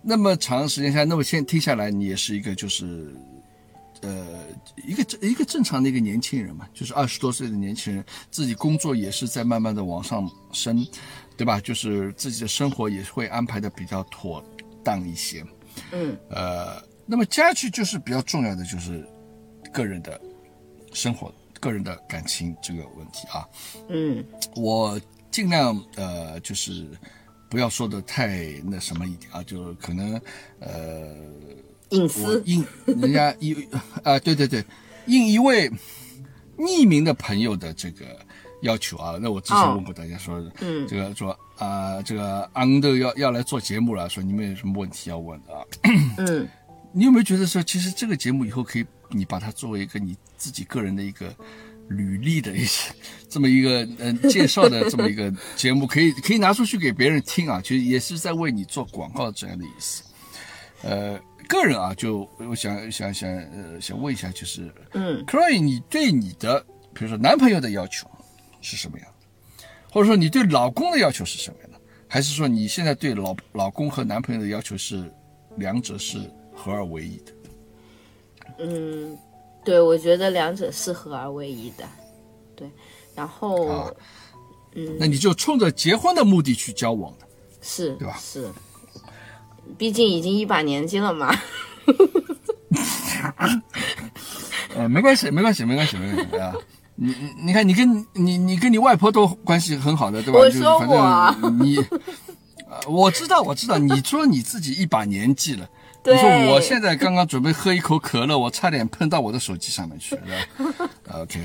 [0.04, 3.12] 那么长时间下，那么现在听下来，你也是一个就是
[4.04, 4.26] 呃
[4.86, 10.86] 一个正一个正常的一个年轻人嘛，就是二十多岁的年轻人，自己工作也是在慢慢的往上升，
[11.36, 11.58] 对吧？
[11.60, 14.44] 就是自己的生活也会安排的比较妥
[14.84, 15.44] 当一些。
[15.90, 19.04] 嗯，呃，那么接下去就是比较重要的就是
[19.72, 20.20] 个人的
[20.92, 23.48] 生活、个人的感情这个问题啊。
[23.88, 26.86] 嗯我尽量呃，就是
[27.50, 30.14] 不要说的太那什么一点啊，就可能
[30.60, 31.16] 呃，
[31.72, 33.54] 我隐私，应人家一
[34.02, 34.64] 啊，对对对，
[35.06, 35.70] 应一位
[36.56, 38.04] 匿名的朋友的这个
[38.62, 39.74] 要求啊，那我之前哦。
[39.74, 40.86] 问过大家说，嗯。
[40.88, 45.62] 这个说啊、这个安德要要来做节目了，说你们有什么问题要问的啊？
[46.18, 46.48] 嗯。
[46.92, 51.34] 你有没有觉得说，其实这个节目以后可以，你把它作为一个你自己个人的一个
[51.88, 52.92] 履历的一些
[53.28, 60.04] 这么一个嗯、呃介绍的这么一个 节目，可以可以拿出去给别人听啊，其实也是在为你做广告这样的意思。
[60.82, 65.24] 呃，个人啊，就我想想想呃想问一下，就是嗯。
[65.26, 66.60] R y 你对你的
[66.92, 68.08] 比如说男朋友的要求
[68.60, 75.10] 是什么样的，或者说你对老公的要求是什么样的，还是说你现在对老老公和男朋友的要求是
[75.56, 76.18] 两者是
[76.54, 77.32] 合二为一的？
[78.58, 79.18] 嗯，
[79.64, 81.88] 对，我觉得两者是合二为一的，
[82.56, 82.70] 对，
[83.14, 83.92] 然后、啊。
[84.98, 87.26] 那你就冲着结婚的目的去交往的，
[87.62, 88.16] 是对吧？
[88.20, 88.50] 是，
[89.76, 91.34] 毕竟已经一把年纪了嘛，
[94.76, 96.54] 呃， 没关系，没关系，没关系，没关系啊。
[96.96, 100.38] 你你你看，你跟你你跟你外婆都关系很好的，对吧？
[100.38, 101.76] 我说我正你，
[102.70, 105.68] 呃，我知道，我知道，你说你自己一把年纪了。
[106.04, 110.22] 对你说我现在刚刚准备喝一口可乐，我差点喷到我的手机上面去了。
[111.14, 111.42] OK，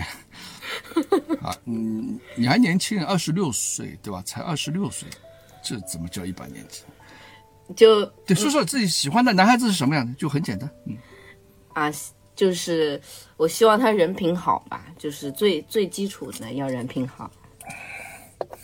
[1.41, 4.21] 啊，嗯，你还年轻，二十六岁，对吧？
[4.25, 5.07] 才二十六岁，
[5.63, 6.81] 这怎么叫一把年纪？
[7.75, 10.69] 就对，说说自己喜欢的男孩子是什么样的，就很简单。
[10.85, 10.97] 嗯，
[11.73, 11.91] 啊，
[12.35, 12.99] 就是
[13.37, 17.29] 我希望他人品好吧，就是最最基础的要人品好，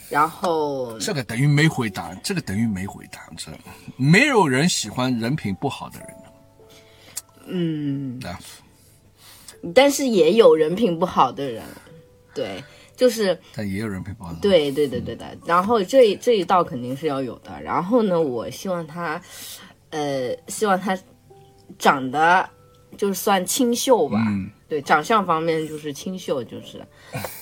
[0.10, 3.52] 然后这个等于没回答，这个等于没回答，这
[3.98, 6.34] 没有人喜欢人品不好的人的，
[7.48, 8.20] 嗯，
[9.74, 11.64] 但是也有人品不好的人，
[12.34, 12.64] 对，
[12.96, 15.38] 就是但也有人品不好的。，对对对对的。
[15.46, 17.62] 然后这这一道肯定是要有的。
[17.62, 19.22] 然后呢，我希望他，
[19.90, 20.98] 呃，希望他
[21.78, 22.50] 长得
[22.98, 26.82] 就算清秀吧，嗯，对，长相方面就是清秀，就是，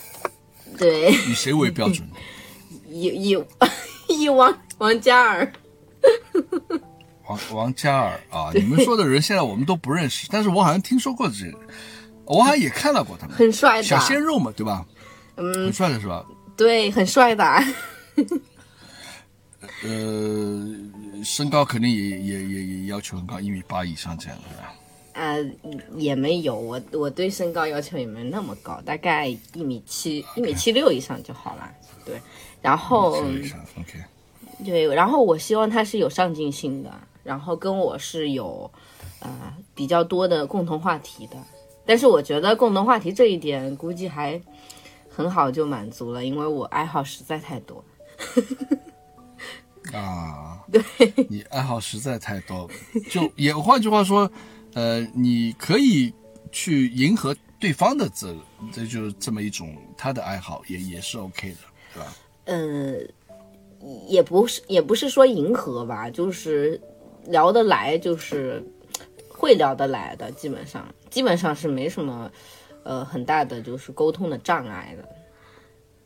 [0.77, 2.07] 对，以谁为标准？
[2.89, 3.43] 以以
[4.09, 5.51] 以王王嘉尔，
[7.27, 11.51] 王王嘉尔啊，你们说的人现在我们都不认识，但是我好像听说过这，
[12.25, 13.35] 我好像也看到过他们。
[13.35, 14.85] 很帅的，小鲜肉嘛，对吧？
[15.35, 16.25] 嗯，很帅的是吧？
[16.55, 17.43] 对，很帅的，
[19.83, 24.73] 呃，身高肯定也也也也要求很高，一米八以上这样的，对吧？
[25.13, 25.43] 呃，
[25.95, 31.71] 也没有，我我对身高要求也没那么高，大概一米七、一米七六以上就好了。
[32.05, 32.19] 对，
[32.61, 33.23] 然后
[34.65, 36.91] 对，然后我希望他是有上进心的，
[37.23, 38.69] 然后跟我是有
[39.19, 41.37] 呃比较多的共同话题的。
[41.85, 44.41] 但是我觉得共同话题这一点估计还
[45.15, 47.84] 很好就满足了，因为我爱好实在太多。
[49.93, 50.82] 啊， 对，
[51.30, 52.69] 你爱好实在太多，
[53.12, 54.30] 就也换句话说，
[54.73, 56.12] 呃，你可以
[56.52, 58.36] 去迎合对方的这，
[58.71, 61.58] 这就是这么一种他的爱好，也也是 OK 的，
[61.93, 62.13] 对吧？
[62.45, 63.08] 嗯，
[64.08, 66.80] 也不是，也不是说迎合吧，就是
[67.26, 68.63] 聊得来，就是
[69.30, 72.32] 会聊得来的，基本上，基本上是没什么，
[72.83, 75.07] 呃，很大的就是沟通的障碍的。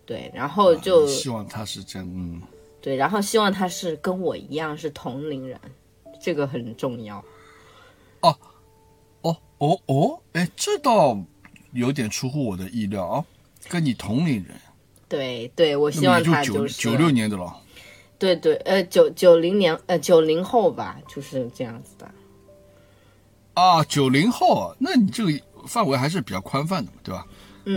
[0.05, 2.41] 对，然后就希望他是这样，嗯。
[2.79, 5.59] 对，然后希望他是跟我一样是同龄人，
[6.21, 7.17] 这个很重要。
[8.21, 8.37] 哦，
[9.21, 11.17] 哦，哦，哦，哎，这倒
[11.73, 13.25] 有点出乎我的意料啊，
[13.67, 14.55] 跟你同龄人。
[15.09, 17.61] 对对，我希望他就是九六年的了。
[18.17, 22.09] 对对，呃，九九零年，呃，九零后吧，就是这样子的。
[23.53, 25.31] 啊，九零后，那你这个
[25.67, 27.25] 范围还是比较宽泛的嘛，对吧？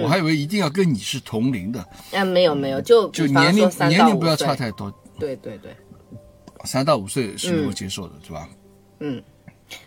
[0.03, 5.76] 我还以为一定要跟你是同龄的，啊，没有没有，就就年龄年龄不要差太多，对对对，
[6.64, 8.48] 三到五岁是能够接受的，是吧？
[9.00, 9.20] 嗯，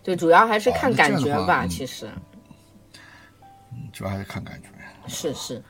[0.03, 2.09] 对主要还是看感觉吧，其实，
[3.71, 4.67] 嗯，主要还是看感觉，
[5.07, 5.63] 是是，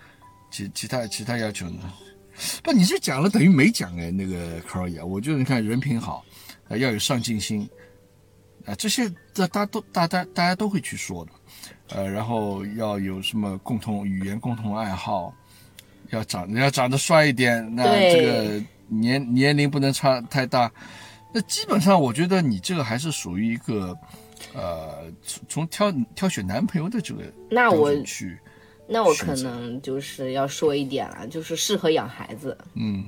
[0.50, 1.94] 其其他其他要求呢？
[2.64, 6.26] 不，你这讲了等于没讲哎，那个 c o r y 啊，我觉得你看人品好，
[6.70, 7.70] 啊，要有上进心，
[8.66, 11.32] 啊，这些大大都大家大家都会去说的。
[11.96, 15.32] 呃，然后要有什么共同语言、共同爱好，
[16.10, 20.72] 要长要长得帅一点，那这个年年龄不能差太大。
[21.32, 23.96] 那基本上，我觉得你这个还是属于一个，
[24.56, 28.40] 呃，从从挑挑选男朋友的这个那我去，
[28.88, 32.58] 那我可能就是要说一点了，就是适合养孩子。
[32.74, 33.06] 嗯，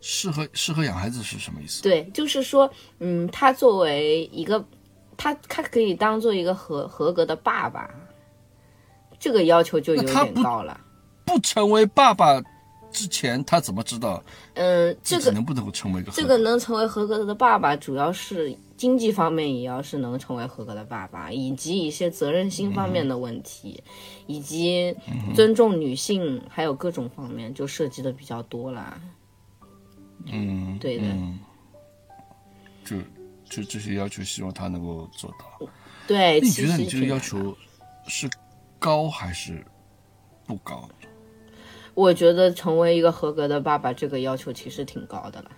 [0.00, 1.82] 适合适合养孩子是什么意思？
[1.82, 4.64] 对，就是说，嗯，他作为一个。
[5.16, 7.88] 他他可以当做一个合合格的爸爸，
[9.18, 10.80] 这个要求就有点高了。
[11.24, 12.42] 不成为爸爸
[12.90, 14.22] 之前，他怎么知道？
[14.54, 23.82] 嗯，这个能不能够成为一个这个能成为合格的爸爸，主要是经济方面也要是能成为合格的爸爸，以及一些责任心方面的问题，
[24.26, 24.94] 以及
[25.34, 29.00] 尊重女性，还有各种方面就涉及的比较多了。
[30.26, 31.04] 嗯，对的，
[32.84, 32.96] 就。
[33.54, 35.68] 就这些要求，希望他能够做到。
[36.08, 37.56] 对，你觉得你这个要求
[38.08, 38.28] 是
[38.80, 39.64] 高还是
[40.44, 40.88] 不高？
[41.94, 45.50] 我觉得成为一个合格的爸爸，这个要求其实挺高的了。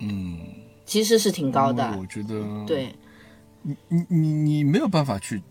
[0.00, 0.38] 嗯，
[0.84, 1.96] 其实是挺高的。
[1.98, 2.94] 我觉得，对，
[3.62, 5.42] 你你你你没有办法去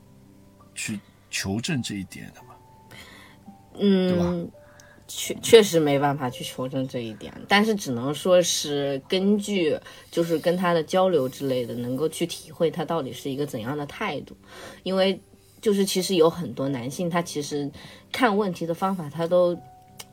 [0.76, 1.00] 去
[1.32, 2.56] 求证这一点的嘛？
[3.80, 4.52] 嗯，对吧？
[5.14, 9.78] 确确实没办法去求证这一点，但是只能说是根据
[10.10, 14.36] 就是跟他的交流之类的，能够去体会他到底是一个怎样的态度。
[14.84, 15.20] 因为
[15.60, 17.70] 就是其实有很多男性，他其实
[18.12, 19.58] 看问题的方法他都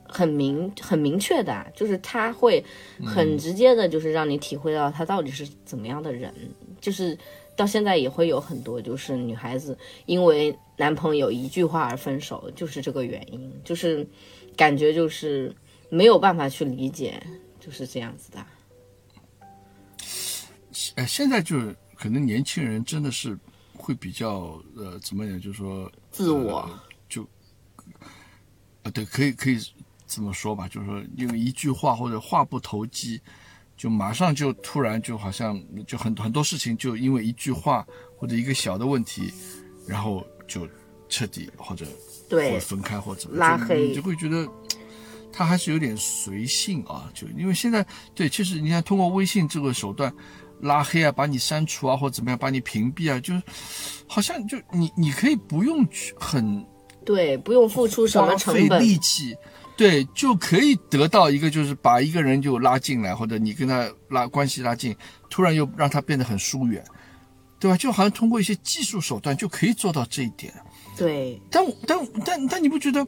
[0.03, 2.61] 很明很明确的，就是他会
[3.05, 6.33] 很直接的，就是让你体会到他到底是怎么样的人。
[6.81, 7.17] 就是
[7.55, 14.05] 到现在也会有很多就是女孩子因为男朋友一句话而分手，就是这个原因，就是。
[14.59, 15.55] 感觉就是
[15.89, 17.17] 没有办法去理解，
[17.61, 18.45] 就是这样子的。
[20.95, 23.39] 哎，现在就是可能年轻人真的是
[23.73, 25.39] 会比较呃，怎么讲？
[25.39, 26.69] 就是说自我
[27.07, 27.23] 就
[28.83, 29.57] 啊，对，可以可以
[30.05, 30.67] 这么说吧。
[30.67, 33.21] 就是说，因为一句话或者话不投机，
[33.77, 39.33] 就马上就突然就好像就很很多事情就因为一句话或者一个小的问题，
[39.87, 40.67] 然后就
[41.09, 41.85] 彻底或者。
[42.29, 44.47] 对，分开或怎么拉黑，你就会觉得
[45.33, 47.09] 他还是有点随性啊。
[47.11, 50.13] 就因为现在，对，其实你看通过微信这个手段
[50.61, 53.41] 拉黑啊，把你删除啊，或者怎么样，把你屏蔽啊，就是
[54.05, 56.63] 好像就你你可以不用去很
[57.03, 59.35] 对，不用付出什么成本力气，
[59.75, 64.95] 对，就可以得到一个就是把一个人就拉进来，或者你跟他拉关系拉近，
[65.31, 66.83] 突然又让他变得很疏远，
[67.59, 67.75] 对吧？
[67.75, 70.53] 就好像通过一些技术手段就可以做到这一点。
[70.99, 73.07] 对，但但但但你不觉得，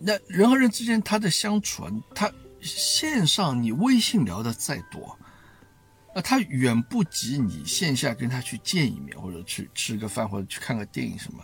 [0.00, 2.30] 那人和人之间他的相处啊，他
[2.60, 5.16] 线上你微信聊的再多，
[6.12, 11.38] 那他远不及你线下跟他去见一面，或者去吃个饭，或者去看个电影什么，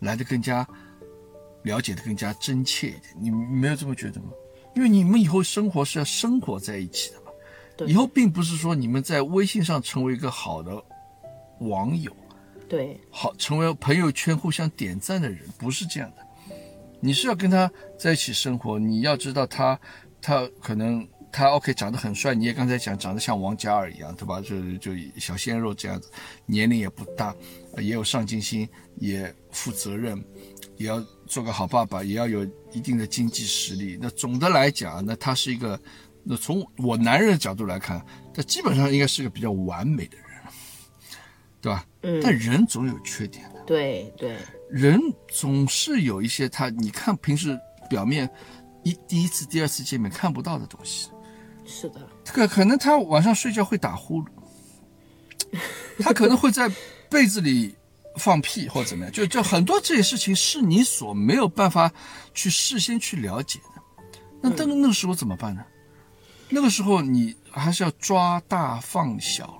[0.00, 0.68] 来的更加
[1.62, 3.04] 了解的更加真切一点。
[3.18, 4.28] 你没有这么觉得吗？
[4.76, 10.84] 因为你们以后生活是要生活在一起的嘛，以后并不是说你们在微信上成为一个好的
[11.60, 12.14] 网友。
[12.70, 16.24] 对，好，成为朋友圈互相点赞的人，不是这样的。
[17.00, 17.68] 你是要跟他
[17.98, 19.76] 在一起生活，你要知道他，
[20.22, 24.40] 他可能他 OK 长得很帅，你也刚才讲长得像王嘉尔一样，对吧？
[24.40, 26.08] 就就小鲜肉这样子，
[26.46, 27.34] 年龄也不大，
[27.78, 28.68] 也有上进心，
[28.98, 30.22] 也负责任，
[30.76, 33.98] 也要做个好爸爸，也要有一定的经济实力。
[34.00, 35.80] 那总的来讲，那他是一个，
[36.22, 38.00] 那从我男人的角度来看，
[38.32, 40.26] 他基本上应该是个比较完美的人，
[41.60, 41.84] 对吧？
[42.02, 44.36] 嗯，但人总有缺点的，对对，
[44.70, 44.98] 人
[45.28, 47.58] 总是有一些他你看平时
[47.88, 48.28] 表面
[48.82, 51.08] 一第一次、第二次见面看不到的东西。
[51.66, 54.26] 是的，这个可能他晚上睡觉会打呼噜，
[56.00, 56.70] 他可能会在
[57.08, 57.74] 被子里
[58.16, 61.92] 放屁或怎么样，就就很多这些事情是你所没有办法
[62.32, 63.82] 去事先去了解的。
[64.40, 65.62] 那但是那个时候怎么办呢？
[66.48, 69.44] 那个时候你还是要抓大放小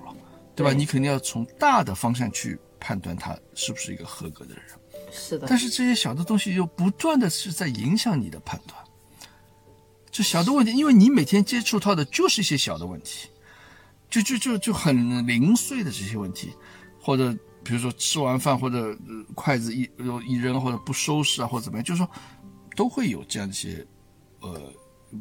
[0.61, 0.71] 对吧？
[0.71, 4.63] 对你肯定要从大的方向去判断他是不是一个合格的人。
[5.11, 8.77] 是的，但是这些小的东西又不断的是在影响你的判断。
[10.09, 13.29] 这小的问题，因为你每天接触到的就是一些小的问题，
[14.09, 16.53] 就就就就很零碎的这些问题，
[17.01, 17.33] 或者
[17.63, 22.09] 比如说吃完饭或者、呃筷子一呃一扔或者不收拾啊或者怎么样，就是说
[22.75, 23.85] 都会有这样一些
[24.41, 24.61] 呃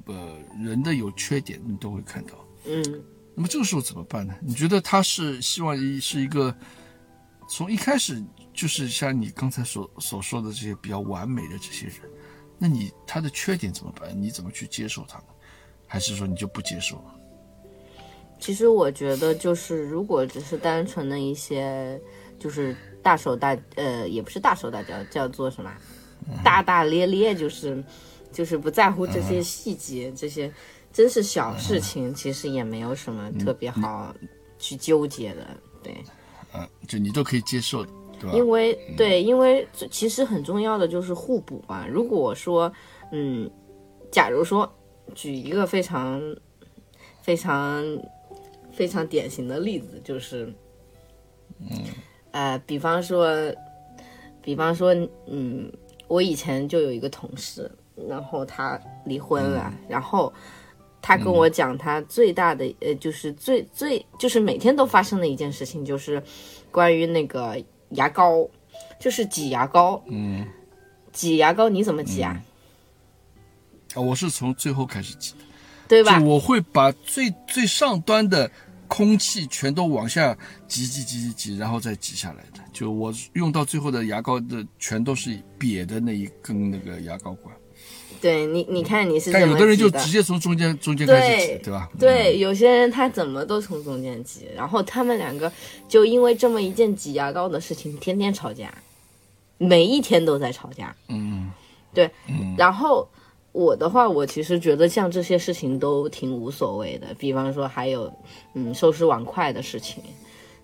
[0.07, 2.33] 呃人的有缺点，你都会看到。
[2.67, 2.83] 嗯，
[3.41, 4.35] 那么这个时候怎么办呢？
[4.43, 6.55] 你觉得他是希望一是一个
[7.49, 8.23] 从一开始
[8.53, 11.95] 就是像你刚才所所说的这些比较完美的这些人，
[12.59, 14.11] 那你他的缺点怎么办？
[14.15, 15.25] 你怎么去接受他呢？
[15.87, 17.03] 还是说你就不接受？
[18.39, 21.99] 其实我觉得就是如果只是单纯的一些
[22.39, 25.75] 就是大手大呃也不是大手大脚，叫做什么
[26.45, 27.83] 大大咧咧，就是
[28.31, 30.53] 就是不在乎这些细节，这些
[30.93, 34.15] 真是小事情，其实也没有什么特别好
[34.59, 35.47] 去纠结的，
[35.83, 35.95] 对。
[36.53, 38.37] 嗯，就你都可以接受的，对吧？
[38.37, 41.87] 因为对，因为这其实很重要的就是互补嘛。
[41.87, 42.73] 如果说，
[43.13, 43.49] 嗯，
[44.11, 44.69] 假如说
[45.15, 46.21] 举一个非常
[47.23, 47.85] 非常
[48.73, 50.53] 非常典型的例子，就是，
[51.61, 51.69] 嗯，
[52.33, 53.31] 呃，比方说，
[54.43, 54.93] 比方说，
[55.29, 55.73] 嗯，
[56.09, 57.71] 我以前就有一个同事，
[58.09, 60.33] 然后他离婚了，然后。
[61.03, 66.23] 他跟我讲，他最大的呃，就是最最就是每天都发生的一件事情，就是
[66.71, 67.57] 关于那个
[67.91, 68.49] 牙膏，
[68.99, 70.03] 就是挤牙膏。
[70.09, 70.47] 嗯，
[71.13, 72.41] 挤牙膏你怎么挤啊？
[73.95, 75.45] 啊，我是从最后开始挤的，
[75.89, 76.27] 对吧就？
[76.27, 78.51] 我会把最最上端的
[78.87, 80.37] 空气全都往下
[80.69, 82.63] 挤挤挤挤挤，然后再挤下来的。
[82.73, 87.55] 就我用到最后的牙膏的全都是瘪的那一根那个牙膏管。
[88.21, 91.89] 对你，你看你是但有的人就直接从中间中间开始对挤，对吧？
[91.93, 95.51] 嗯对，有些人他怎么都从中间挤，然后他们两个
[95.89, 98.73] 就因为这么一件挤牙膏的事情，天天吵架，
[99.59, 100.95] 每一天都在吵架。
[101.09, 101.51] 嗯，
[101.95, 103.09] 对，嗯然后
[103.53, 108.13] 我的话，我其实觉得像这些事情都挺无所谓的，比方说还有
[108.55, 110.03] 嗯收拾碗筷的事情，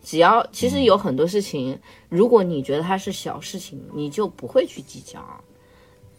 [0.04, 1.78] 只要其实有很多事情，
[2.08, 5.20] 如果你觉得它是小事情，你就不会去计较。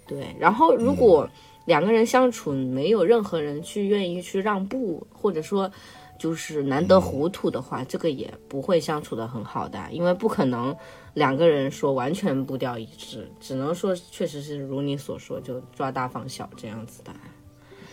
[0.08, 1.30] 对，然后如果
[1.66, 5.70] 两个人相处没有任何人去愿意去让步，或者说
[6.18, 10.76] 就是难得糊涂的话，这个也不会相处的很好的，因为不可能
[11.14, 17.12] 两个人说完全步调一致，只能说确实是如你所说，就抓大放小这样子的。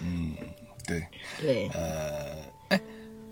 [0.00, 0.32] 嗯
[0.86, 1.02] 对，
[1.40, 2.36] 对，呃，
[2.68, 2.80] 哎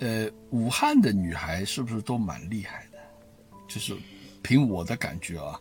[0.00, 2.98] 呃，武汉的女孩是不是都蛮厉害的？
[3.68, 3.94] 就是
[4.42, 5.60] 凭我的感觉啊，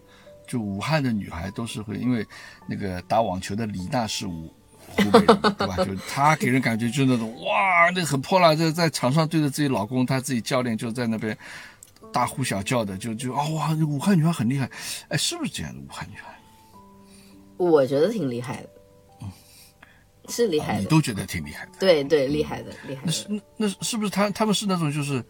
[0.52, 2.28] 就武汉的女孩都是会，因为
[2.68, 4.54] 那个打网球的李娜是武
[4.97, 5.28] 湖北人，
[5.58, 5.78] 对吧？
[5.78, 11.38] 就她给人感觉就是那种哇，那很泼辣，在在场上对着自己老公，她自己教练就在那边
[12.12, 14.70] 大呼小叫的，就就啊、哇，武汉女孩很厉害，
[15.08, 15.80] 哎，是不是这样的？
[15.80, 16.38] 武汉女孩，
[17.56, 18.70] 我觉得挺厉害的，
[20.28, 21.72] 是厉害的，你都觉得挺厉害的。
[21.80, 23.06] 对对，厉害的，厉害的。
[23.06, 25.24] 那是那那是不是他他们是那种就是，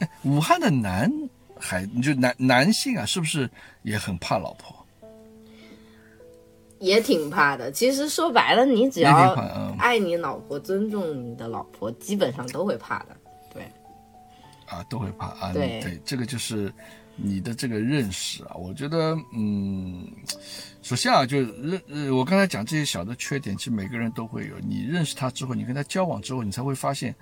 [0.00, 1.10] 哎，武汉的男
[1.60, 3.48] 孩，你就男男性啊，是不是
[3.82, 4.74] 也很怕老婆？
[6.80, 7.72] 也挺怕的。
[7.72, 9.34] 其实说白了，你只要
[9.78, 13.16] 爱你老婆、尊重你的老婆，基本上都会怕的。
[13.52, 13.64] 对，
[14.66, 15.52] 啊，都会怕啊。
[15.52, 16.72] 对对，这个就是
[17.16, 18.54] 你的这个认识啊。
[18.54, 20.06] 我觉得，嗯，
[20.80, 24.54] 首先啊，就认呃，我刚才讲这些小的缺点，其实每个人都会有。
[24.60, 27.12] 你认识他之后，你跟他交往之后，你才会发现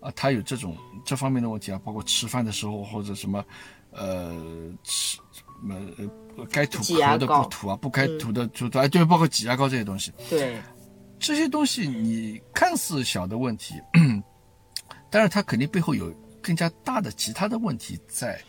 [0.00, 3.44] 啊，他有这种这方面的问题啊，包括吃饭的时候或者什么，
[3.90, 4.34] 呃，
[4.82, 10.12] 吃什么呃该吐壳的不吐啊，不该吐的就哎对，包括挤牙膏这些东西。
[10.28, 10.60] 对，
[11.18, 13.74] 这些东西你看似小的问题，
[15.10, 16.10] 但是它肯定背后有
[16.42, 18.40] 更加大的其他的问题在。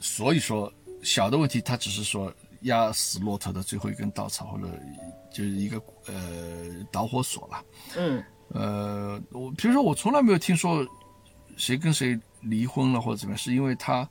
[0.00, 4.68] 所以说，小的问题它只是说压死骆驼的最后一根稻草，或者
[5.32, 6.14] 就是一个呃
[6.92, 7.64] 导火索了。
[7.96, 10.86] 嗯，呃，我比如说我从来没有听说
[11.56, 14.08] 谁跟谁离婚了或者怎么样，是因为他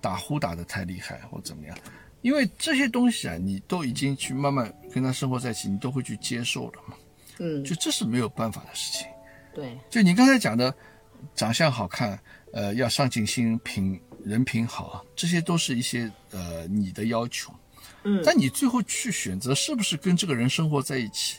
[0.00, 1.76] 打呼打得太厉害或怎么样。
[2.22, 6.94] 因为这些东西啊，你都已经去慢慢跟他生活在一起，你都会去接受了嘛。
[7.38, 9.08] 嗯，就这是没有办法的事情。
[9.52, 10.72] 对，就你刚才讲的，
[11.34, 12.18] 长相好看，
[12.52, 17.52] 呃，要上进心、品人品好，这些都是一些呃你的要求。
[18.04, 21.38] 嗯，但你最后去选择是不是跟这个人生活在一起，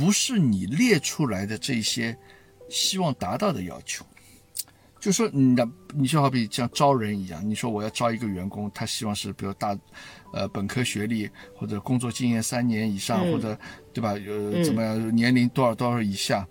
[0.00, 2.16] 不是你列出来的这些
[2.70, 4.02] 希望达到的要求。
[4.98, 9.78] 就说你的，你就好比像招人一样，你说我要招一个员工，他希望是比如大，
[10.32, 13.58] 呃，本科学历或者工作经验三年以上，或者
[13.92, 14.12] 对吧？
[14.12, 16.46] 呃，怎么样，年龄多少多少以下？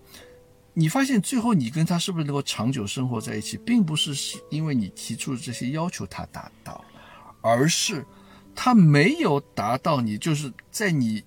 [0.73, 6.83] 你发现最后你跟他是不是能够长久生活在一起，并不是是因为你提出的这些要求他达到，
[7.41, 8.05] 而是
[8.55, 11.23] 他没有达到你就是在你，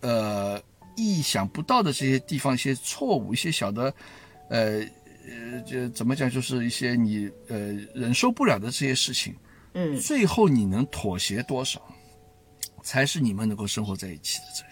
[0.00, 0.60] 呃，
[0.96, 3.94] 意想不到的这些地方一些错误，一些小的，
[4.50, 4.86] 呃。
[5.26, 9.34] 呃，就怎么讲，就是一些你呃忍受不了的这些事情，
[9.72, 11.80] 嗯，最后你能妥协多少，
[12.82, 14.68] 才是你们能够生活在一起的这个。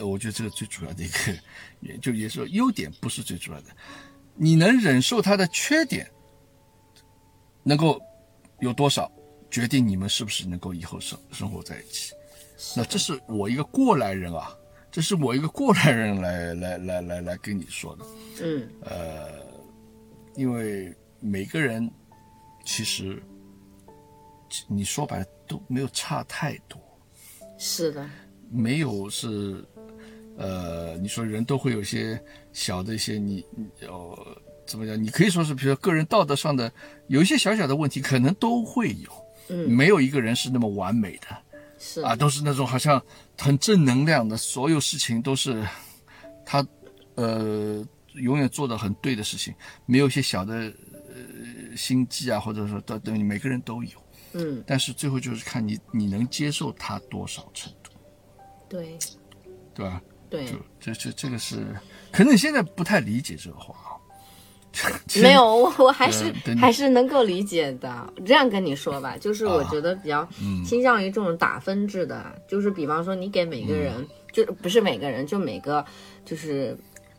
[0.00, 1.34] 呃，我觉得这个最主要的一个，
[1.80, 3.70] 也就也是说优点不是最主要的，
[4.34, 6.06] 你能忍受他的缺点，
[7.62, 7.98] 能够
[8.60, 9.10] 有多少，
[9.50, 12.12] 决定你们是不是能够以后生生活在一起。
[12.76, 14.54] 那这是我一个过来人啊。
[14.98, 18.04] 这是我一个过来人来来来来来跟你说的，
[18.42, 19.28] 嗯，呃，
[20.34, 21.88] 因为每个人
[22.64, 23.22] 其实
[24.66, 26.80] 你说白了都没有差太多，
[27.58, 28.10] 是的，
[28.50, 29.64] 没有是，
[30.36, 32.20] 呃，你说人都会有些
[32.52, 33.46] 小的一些你
[33.82, 34.36] 呃
[34.66, 35.00] 怎么讲？
[35.00, 36.72] 你可以说是比如说个人道德上的
[37.06, 39.08] 有一些小小的问题，可能都会有，
[39.50, 41.28] 嗯，没有一个人是那么完美的。
[41.78, 43.02] 是啊，都是那种好像
[43.38, 45.64] 很正能量的，所有事情都是
[46.44, 46.66] 他
[47.14, 49.54] 呃永远做的很对的事情，
[49.86, 53.90] 没有一些小的呃心机啊，或者说等等每个人都有，
[54.32, 57.92] 嗯，但是最后就是看你你能接受他多少程度，
[58.68, 58.98] 对，
[59.74, 60.02] 对吧？
[60.30, 61.74] 对，就这这这个是，
[62.12, 63.97] 可能你现在不太理解这个话啊。
[65.22, 68.12] 没有，我我还是还是能够理解的。
[68.24, 70.26] 这样跟你说吧，就是我觉得比较
[70.64, 75.84] 倾向于这种打分制的，就是比方说你给每个人，就不是每个人，就每个
[76.24, 76.76] 就是，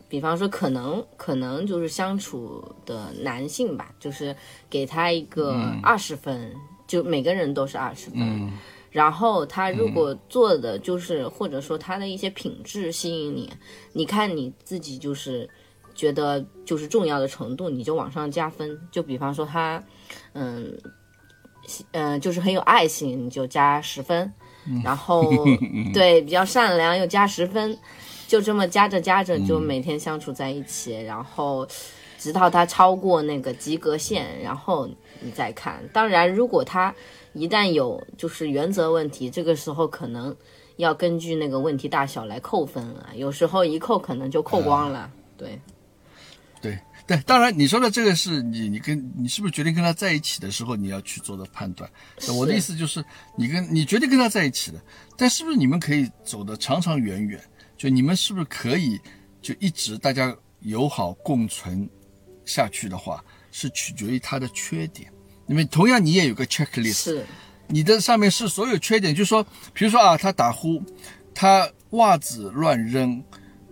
[0.08, 4.36] 比方说可能可能就是相处的男性吧，就是
[4.70, 6.54] 给他一个二十分，
[6.88, 8.52] 就每个人都是二十分。
[8.92, 13.52] 然后他如果做的就是，或者说他的一些品质吸引你，
[13.94, 15.50] 你看你自己就是。
[16.00, 18.80] 觉得就是重要的程度，你就往上加分。
[18.90, 19.84] 就比方说他，
[20.32, 20.74] 嗯，
[21.92, 24.32] 嗯，就是很有爱心，你就加十分。
[24.82, 25.30] 然后
[25.94, 27.78] 对比较善良又加十分，
[28.30, 31.68] 就这么加着加着，就每天相处在一起，然后
[32.18, 34.88] 直到他超过那个及格线，然后
[35.20, 35.84] 你再看。
[35.92, 36.96] 当然，如果他
[37.34, 40.34] 一旦有就是原则问题，这个时候可能
[40.78, 43.10] 要根据那个问题大小来扣分了。
[43.16, 45.12] 有时候一扣可能就扣光了。
[45.36, 45.50] 对。
[45.50, 45.60] 对
[47.10, 51.90] 对，当然你说的这个是你你跟你是不是决定跟他在一起的时候你要去做的判断。
[52.38, 53.04] 我的意思就是
[53.36, 54.80] 你跟你决定跟他在一起的，
[55.18, 57.42] 但是不是你们可以走得长长远远？
[57.76, 59.00] 就你们是不是可以
[59.42, 61.90] 就一直大家友好共存
[62.46, 65.12] 下去的话，是取决于他的缺点。
[65.48, 67.26] 因为同样你也有个 checklist，是
[67.66, 69.44] 你的上面是所有缺点，就是说，
[69.74, 70.80] 比如说啊，他打呼，
[71.34, 73.24] 他袜子乱扔，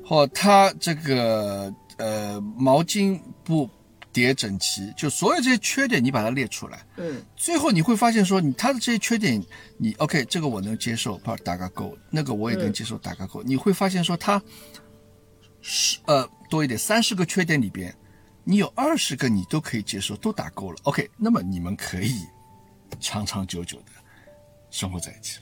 [0.03, 1.71] 或他这个。
[1.97, 3.69] 呃，毛巾不
[4.13, 6.85] 叠整齐，就所有这些缺点，你把它列出来。
[6.95, 9.43] 嗯，最后你会发现说，你他的这些缺点，
[9.77, 13.43] 你 OK，这个我能接受，打个勾；那个我也能接受，打个勾。
[13.43, 14.41] 你会发现说，他
[15.61, 17.95] 十呃多一点，三十个缺点里边，
[18.43, 20.77] 你有二十个你都可以接受，都打勾了。
[20.83, 22.13] OK，那么你们可以
[22.99, 23.91] 长长久久的
[24.71, 25.39] 生活在一起。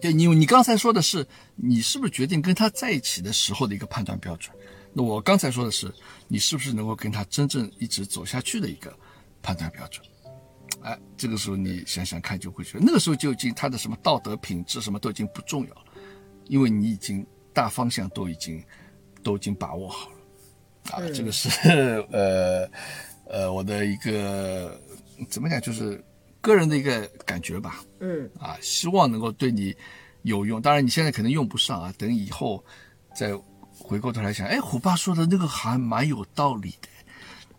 [0.00, 1.24] 对你，你刚才说的是，
[1.54, 4.56] 你是不是决定跟他在一起的时候的一个判断标准？
[4.94, 5.90] 那我刚才说的是，
[6.28, 8.94] 你是不是能够跟他真正一直走下去的一个
[9.40, 10.04] 判断标准？
[10.82, 15.84] 哎，这个时候你想想看，就会觉得那个时候就已经他的什么道德品质什么都已经不重要了，
[16.46, 18.62] 因为你已经大方向都已经
[19.22, 20.16] 都已经把握好了。
[20.90, 21.48] 啊，这个是
[22.10, 22.68] 呃
[23.26, 24.78] 呃我的一个
[25.28, 26.02] 怎么讲，就是
[26.40, 27.82] 个人的一个感觉吧。
[28.00, 28.28] 嗯。
[28.38, 29.74] 啊，希望能够对你
[30.22, 30.60] 有用。
[30.60, 32.62] 当然你现在可能用不上啊，等以后
[33.14, 33.32] 再。
[33.92, 36.88] 回过头来想，哎，虎爸说的那个还蛮有道理的，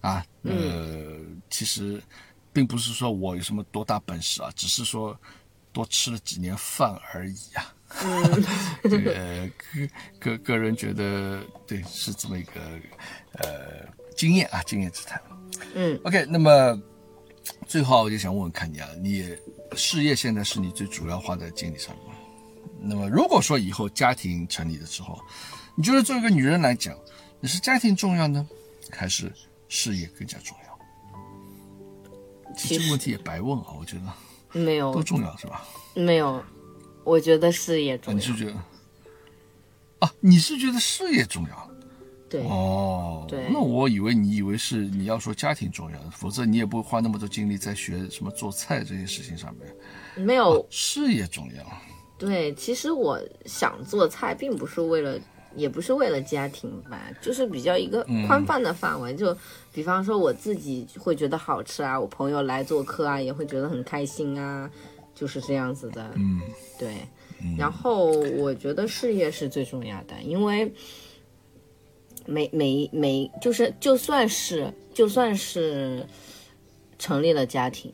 [0.02, 2.02] 啊，呃，其实
[2.52, 5.16] 并不是说我有什么多大本事啊，只是说
[5.72, 7.72] 多吃了几年饭而已啊。
[8.82, 9.14] 这个
[9.70, 9.88] 个
[10.20, 12.62] 个个人觉得对是这么一个
[13.34, 15.22] 呃经验啊，经验之谈。
[15.76, 16.76] 嗯，OK，那么
[17.68, 19.38] 最后我就想问问看你啊，你
[19.76, 22.16] 事业现在是你最主要花在精力上吗？
[22.82, 25.22] 那么如果说以后家庭成立了之后，
[25.76, 26.96] 你觉得作为一个女人来讲，
[27.40, 28.48] 你是家庭重要呢，
[28.92, 29.32] 还是
[29.68, 32.54] 事业更加重要？
[32.56, 35.66] 其实这个问题也白问啊，我觉得没有都重要是吧？
[35.96, 36.44] 没有，
[37.04, 38.20] 我觉得事业啊重要。
[38.20, 38.54] 你是觉得
[40.00, 40.14] 啊？
[40.20, 41.72] 你是觉得事业重要？
[42.30, 49.76] 对，哦，对那我以为你以为是你要说家庭重要，否则你也不会花那么多精力在学什么做菜这些事情上面。
[50.16, 51.64] 没有事业重要，
[52.20, 55.20] 对，其实我想做菜，并不是为了，
[55.56, 59.14] 也不是为了家庭吧，就是比较一个宽泛的范围。
[59.16, 59.36] 就
[59.72, 64.70] 比方说我自己会觉得好吃啊，我朋友来做客啊，也会觉得很开心啊，
[65.14, 66.12] 就是这样子的。
[66.16, 66.42] 嗯，
[66.80, 66.94] 对。
[67.58, 68.06] 然后
[68.38, 70.74] 我觉得事业是最重要的，因为
[72.26, 76.08] 每每每就是就算是就算是
[76.98, 77.92] 成立了家庭，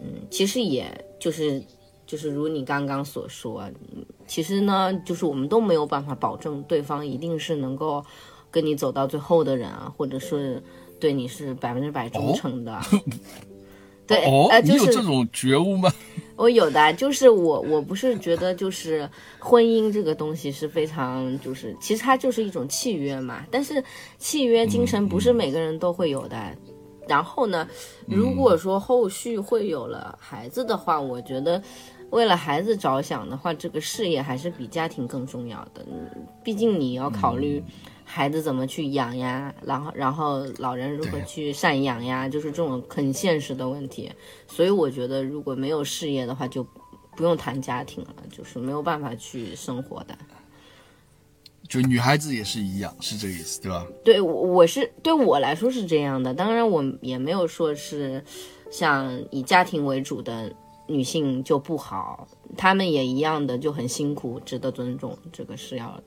[0.00, 1.62] 嗯，其实也就是
[2.06, 8.04] 就是如你刚刚所说，嗯其实呢，就是我们都没有办法保证对方一定是能够
[8.50, 10.62] 跟你走到最后的人啊，或者是
[11.00, 12.78] 对你是百分之百忠诚的。
[14.06, 15.92] 对，哦，呃，你就是有这种觉悟吗？
[16.36, 19.08] 我有的，就是我我不是觉得就是
[19.38, 23.82] 婚姻这个东西是非常就是其实它就是一种契约嘛，但是
[24.18, 26.36] 契约精神不是每个人都会有的。
[27.06, 27.66] 然后呢，
[28.06, 31.62] 如果说后续会有了孩子的话，我觉得
[32.10, 35.84] 为了孩子着想的话，这个事业还是比家庭更重要的。
[35.90, 36.08] 嗯
[36.42, 37.62] 毕竟你要考虑
[38.04, 44.10] 孩子怎么去养呀，然后然后老人如何去赡养呀，就是这种很现实的问题。
[44.46, 46.66] 所以我觉得如果没有事业的话，就
[47.14, 50.16] 不用谈家庭了，就是没有办法去生活的。
[51.68, 53.86] 就女孩子也是一样，是这个意思，对吧？
[54.02, 58.24] 对我我是对我来说是这样的，当然我也没有说是
[58.70, 60.50] 像以家庭为主的
[60.88, 62.26] 女性就不好，
[62.56, 66.02] 她们也一样的就很辛苦，值得尊重，这个是要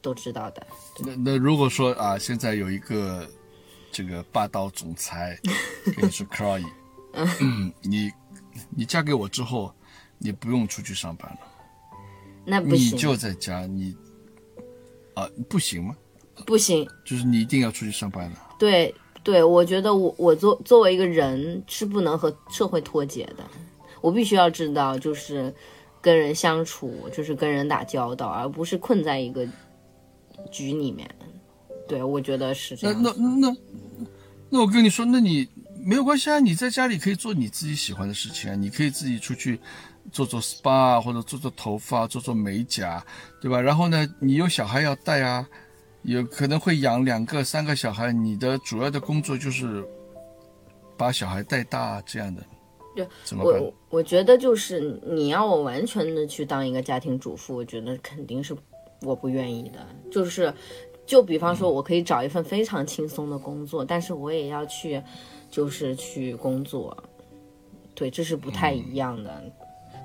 [0.00, 0.66] 都知道的。
[0.98, 3.26] 那那如果说啊，现在有一个
[3.90, 5.38] 这个霸道总裁
[5.96, 6.66] 跟你说 Chloe，
[7.40, 8.10] 嗯，你
[8.70, 9.72] 你嫁给我之后，
[10.18, 11.38] 你不用出去上班了，
[12.44, 13.96] 你那不行，你就在家，你
[15.14, 15.96] 啊不行吗？
[16.46, 18.36] 不行，就是你一定要出去上班了。
[18.58, 23.44] 对对，我觉得我我作作为一个人是不能和社会脱节的，
[24.02, 25.54] 我必须要知道，就是
[26.02, 29.46] 跟人相处，就是跟人打交道，而不是困在一个
[30.50, 31.08] 局里面。
[31.88, 33.14] 对，我觉得是这那样。
[33.18, 33.56] 那那
[34.50, 35.48] 那我跟你说，那你
[35.84, 39.58] 没有关系啊，你在家里可以做你自己喜欢的事情啊，你可以自己出去
[40.10, 43.04] 做做 SPA 啊或者做做头发、做做美甲，
[43.40, 43.60] 对吧？
[43.60, 45.46] 然后呢，你有小孩要带啊，
[46.02, 49.84] 有可能会养两个、三个小孩，你的主要的工作就是
[50.96, 52.42] 把小孩带大这样的，
[52.94, 53.62] 对，怎么办？
[53.62, 58.56] 我我觉得就是你要我完全的去当一个家庭主妇，我觉得肯定是
[59.02, 59.86] 我不愿意的。
[60.10, 60.52] 就是，
[61.06, 65.02] 就比方说，我可以找一份非常轻松的工作，但是我也要去，
[65.50, 66.96] 就是去工作。
[67.94, 69.42] 对，这是不太一样的。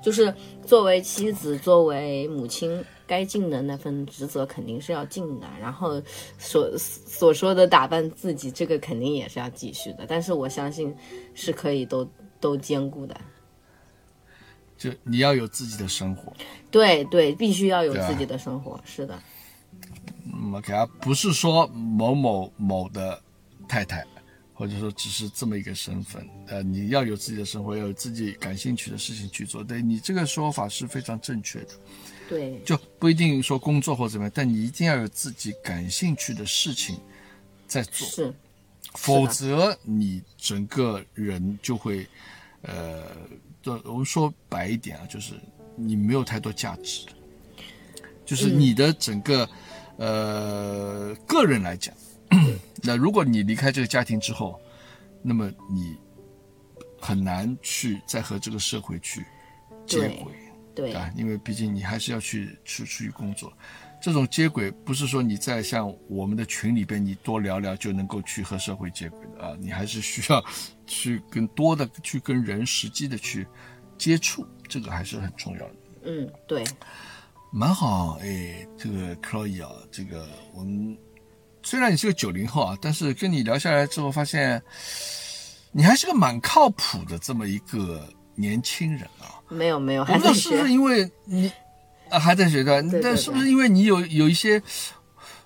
[0.00, 0.32] 就是
[0.64, 5.46] 作为妻子，作为母亲，该尽的那份职责肯定是要尽的。
[5.60, 6.00] 然后
[6.38, 10.04] 所所说的打扮自己，这个肯定也是要继续的。
[10.06, 10.94] 但是我相信
[11.34, 12.06] 是可以都
[12.40, 13.18] 都兼顾的。
[14.76, 16.32] 就你要有自己的生活，
[16.70, 18.80] 对对，必须要有自己的生活。
[18.84, 19.20] 是的，
[20.24, 23.20] 嗯，OK 啊，不是说某某某的
[23.68, 24.06] 太太，
[24.54, 29.64] 或者说只是这么一个身份，呃，你要有自己的生活，要有自己感兴趣的事情去做。
[29.64, 31.70] 对你这个说法是非常正确的，
[32.28, 37.00] 对就不一定说工作或怎么样，但你一定要有自己感兴趣的事情
[37.66, 38.32] 在做，是，
[39.00, 42.06] 否则你整个人就会，
[42.62, 43.04] 呃，
[43.62, 45.34] 这我们说白一点啊，就是
[45.76, 47.06] 你没有太多价值，
[48.26, 49.48] 就是你的整个、
[49.96, 51.94] 呃个人来讲，
[52.82, 54.60] 那如果你离开这个家庭之后，
[55.22, 55.96] 那么你
[57.00, 59.24] 很难去再和这个社会去
[59.86, 60.32] 接轨。
[60.74, 60.92] 对。
[60.92, 63.52] 啊，因为毕竟你还是要去去出去工作，
[64.00, 70.44] 这种接轨不是说你在像我们的群里边你多聊聊就能够去和社会接轨的啊，你还是需要
[70.86, 73.46] 去更多的去跟人实际的去
[73.96, 75.74] 接触，这个还是很重要的。
[76.04, 76.64] 嗯，对，
[77.52, 80.96] 蛮好，哎，这个 Chloe 啊，这个我们
[81.62, 84.62] 虽然你是个九零后啊，但是跟你聊下来之后，发现
[85.72, 89.42] 你还是个蛮靠谱的这么一个年轻人啊。
[89.48, 90.72] 没有没有，我还不知道是不是。
[90.72, 91.50] 因为你，
[92.10, 92.90] 啊，还在学对吧？
[92.90, 94.62] 对但是不是因为你有有一些，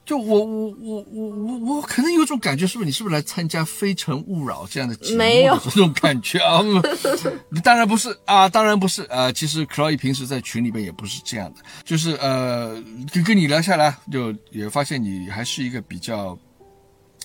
[0.04, 5.18] 就我我我我我我可能有种感觉，是不是你是不是来参加《非诚勿扰》这样的节目？
[5.18, 6.60] 没有这种感觉啊？
[6.62, 6.82] 嗯
[7.62, 9.30] 当然不是啊，当然不是啊。
[9.30, 12.74] 其实 Chloe 平时在群里边也不是这样的，就是呃，
[13.12, 16.36] 跟跟你聊下来，就也发现你还是一个比较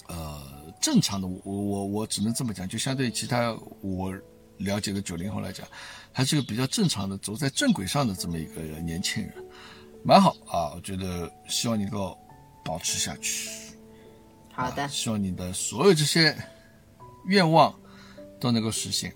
[0.08, 0.42] 呃
[0.80, 1.28] 正常的。
[1.28, 4.14] 我我我只能这么讲，就相对其他我
[4.58, 5.66] 了解的九零后来讲。
[6.18, 9.32] 还是个比较正常的，走在正轨上的这么一个年轻人，
[10.04, 10.74] 蛮好啊！
[10.74, 12.18] 我觉得希望你能够
[12.66, 13.52] 保持下去。
[14.52, 16.36] 好的，啊希望你的所有这些
[17.28, 17.72] 愿望
[18.40, 19.14] 都能够实现，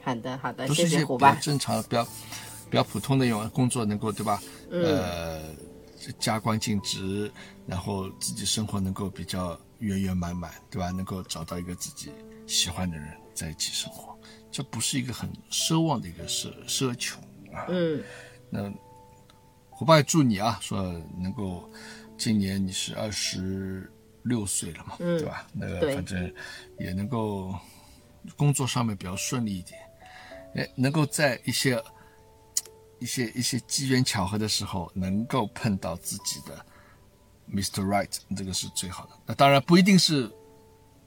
[0.00, 1.34] 好的，好的，都是些比较。
[1.42, 2.04] 正常、比较
[2.70, 4.40] 比较普通的愿望，工作能够对吧？
[4.70, 5.42] 呃，
[6.20, 7.28] 加官进职，
[7.66, 10.92] 然后自己生活能够比较圆圆满满，对吧？
[10.92, 12.12] 能够找到一个自己
[12.46, 14.13] 喜欢的人在一起生活。
[14.54, 17.18] 这不是一个很奢望的一个奢奢求
[17.52, 17.66] 啊。
[17.68, 18.00] 嗯，
[18.48, 18.72] 那
[19.68, 20.80] 虎爸也祝你啊，说
[21.18, 21.68] 能够
[22.16, 23.92] 今年你是二十
[24.22, 25.44] 六岁了嘛，嗯对吧？
[25.52, 26.32] 那个反正
[26.78, 27.52] 也能够
[28.36, 29.80] 工作上面比较顺利一点，
[30.54, 31.82] 哎，能够在一些
[33.00, 36.64] 一些一些机缘巧合的时候，能够碰到自己的
[37.52, 37.84] Mr.
[37.84, 39.18] Right，这个是最好的。
[39.26, 40.30] 那当然不一定是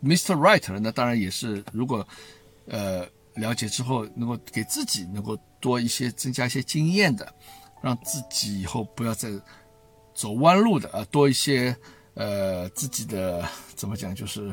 [0.04, 0.36] Mr.
[0.36, 2.06] Right 了，那当然也是如果
[2.68, 7.34] 呃了解之后，能够给自己能够多一些增加一些经验的，
[7.82, 9.30] 让自己以后不要再
[10.14, 11.76] 走弯路的啊，多一些
[12.16, 14.52] 呃自己的怎么讲就是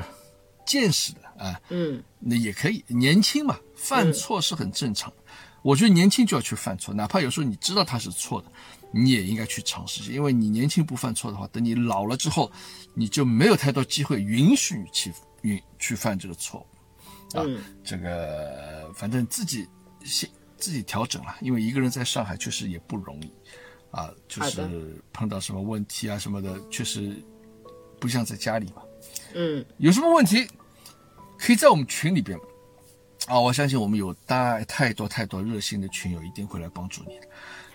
[0.67, 2.85] 见识的啊，嗯，那也可以。
[2.89, 5.17] 年轻嘛，犯错是很正常的。
[5.63, 8.49] 我觉得年轻就要去犯错，哪怕有时候你知道他是错的，
[8.93, 12.53] 你也应该去尝试，因为你年轻不犯错的话，等你老了之后，
[12.95, 15.11] 你就没有太多机会允许你去
[15.41, 16.67] 允去犯这个错误。
[17.35, 17.63] 啊，嗯。
[17.83, 19.67] 这个反正自己
[20.05, 23.33] 先自己调整了，因为一个人在上海确实也不容易
[23.91, 27.17] 啊，就是碰到什么问题啊什么的，确实
[28.01, 28.83] 不像在家里嘛。
[29.35, 30.49] 嗯，有什么问题
[31.39, 32.39] 可以在我们群里边
[33.27, 37.27] 啊，我相信我们有大太多太多热心的群友一定会来帮助你的，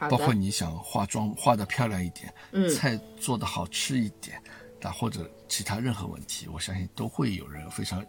[0.10, 2.70] 包括，你想化妆化的漂亮一点，嗯。
[2.70, 4.42] 菜做的好吃一点，
[4.82, 8.04] 啊或者其他任何问题，我相信都会有人非常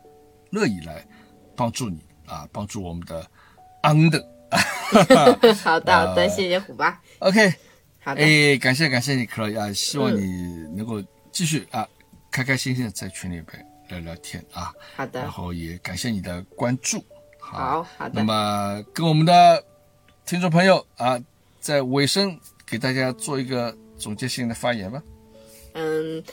[0.51, 1.07] 乐意来
[1.61, 3.27] 帮助你啊，帮助我们的
[3.83, 4.19] 安的。
[5.63, 6.99] 好的，好的，谢谢虎爸。
[7.19, 7.53] OK，
[8.01, 10.23] 好的，哎，感谢感谢你 c l 啊，希望你
[10.75, 11.87] 能够继续啊，
[12.31, 14.73] 开开心心的在群里边聊聊天啊。
[14.97, 17.05] 好的然，后也感谢你的关注。
[17.39, 19.63] 好好的那么跟我们的
[20.25, 21.21] 听众朋友啊，
[21.61, 25.03] 在尾声给大家做一个总结性的发言吧。
[25.75, 26.25] 嗯，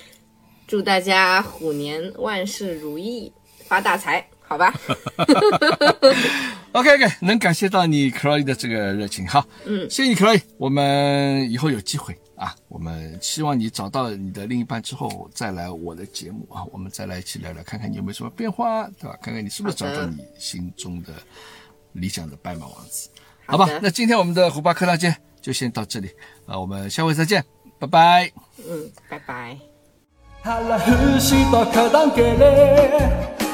[0.66, 3.32] 祝大家虎年万事如意，
[3.66, 4.74] 发大财，好吧？
[6.74, 19.18] OK OK，能感谢到你 Chloe 的这个热情，好，嗯谢谢你 Chloe，我们以后有机会啊，我们希望你找到你的另一半之后再来我的节目啊，我们再来一起聊聊，看看你有没有什么变化，对吧？
[19.22, 21.14] 看看你是不是找到你心中的
[21.94, 23.10] 理想的白马王子，
[23.46, 23.68] 好吧？
[23.82, 26.10] 那今天我们的虎爸课堂间就先到这里
[26.46, 27.44] 啊，我们下回再见，
[27.80, 28.32] 拜拜。
[28.60, 29.58] 嗯，拜拜。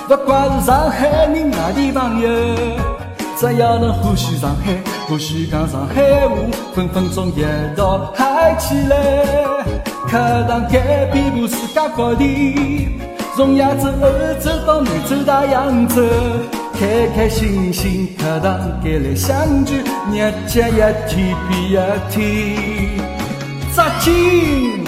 [0.08, 2.30] 不管是上海人外地朋友，
[3.38, 4.74] 只要能欢喜上海，
[5.08, 6.36] 欢喜讲上海话，
[6.76, 7.44] 分分钟一
[7.76, 8.98] 道嗨起来。
[10.06, 12.90] 课堂间遍布世界各地，
[13.36, 16.04] 从亚洲、欧洲到南洲、大洋洲，
[16.78, 19.78] 开开心心课堂间来相聚，
[20.12, 21.78] 日节一天比一
[22.12, 23.00] 天
[23.74, 24.83] 扎劲。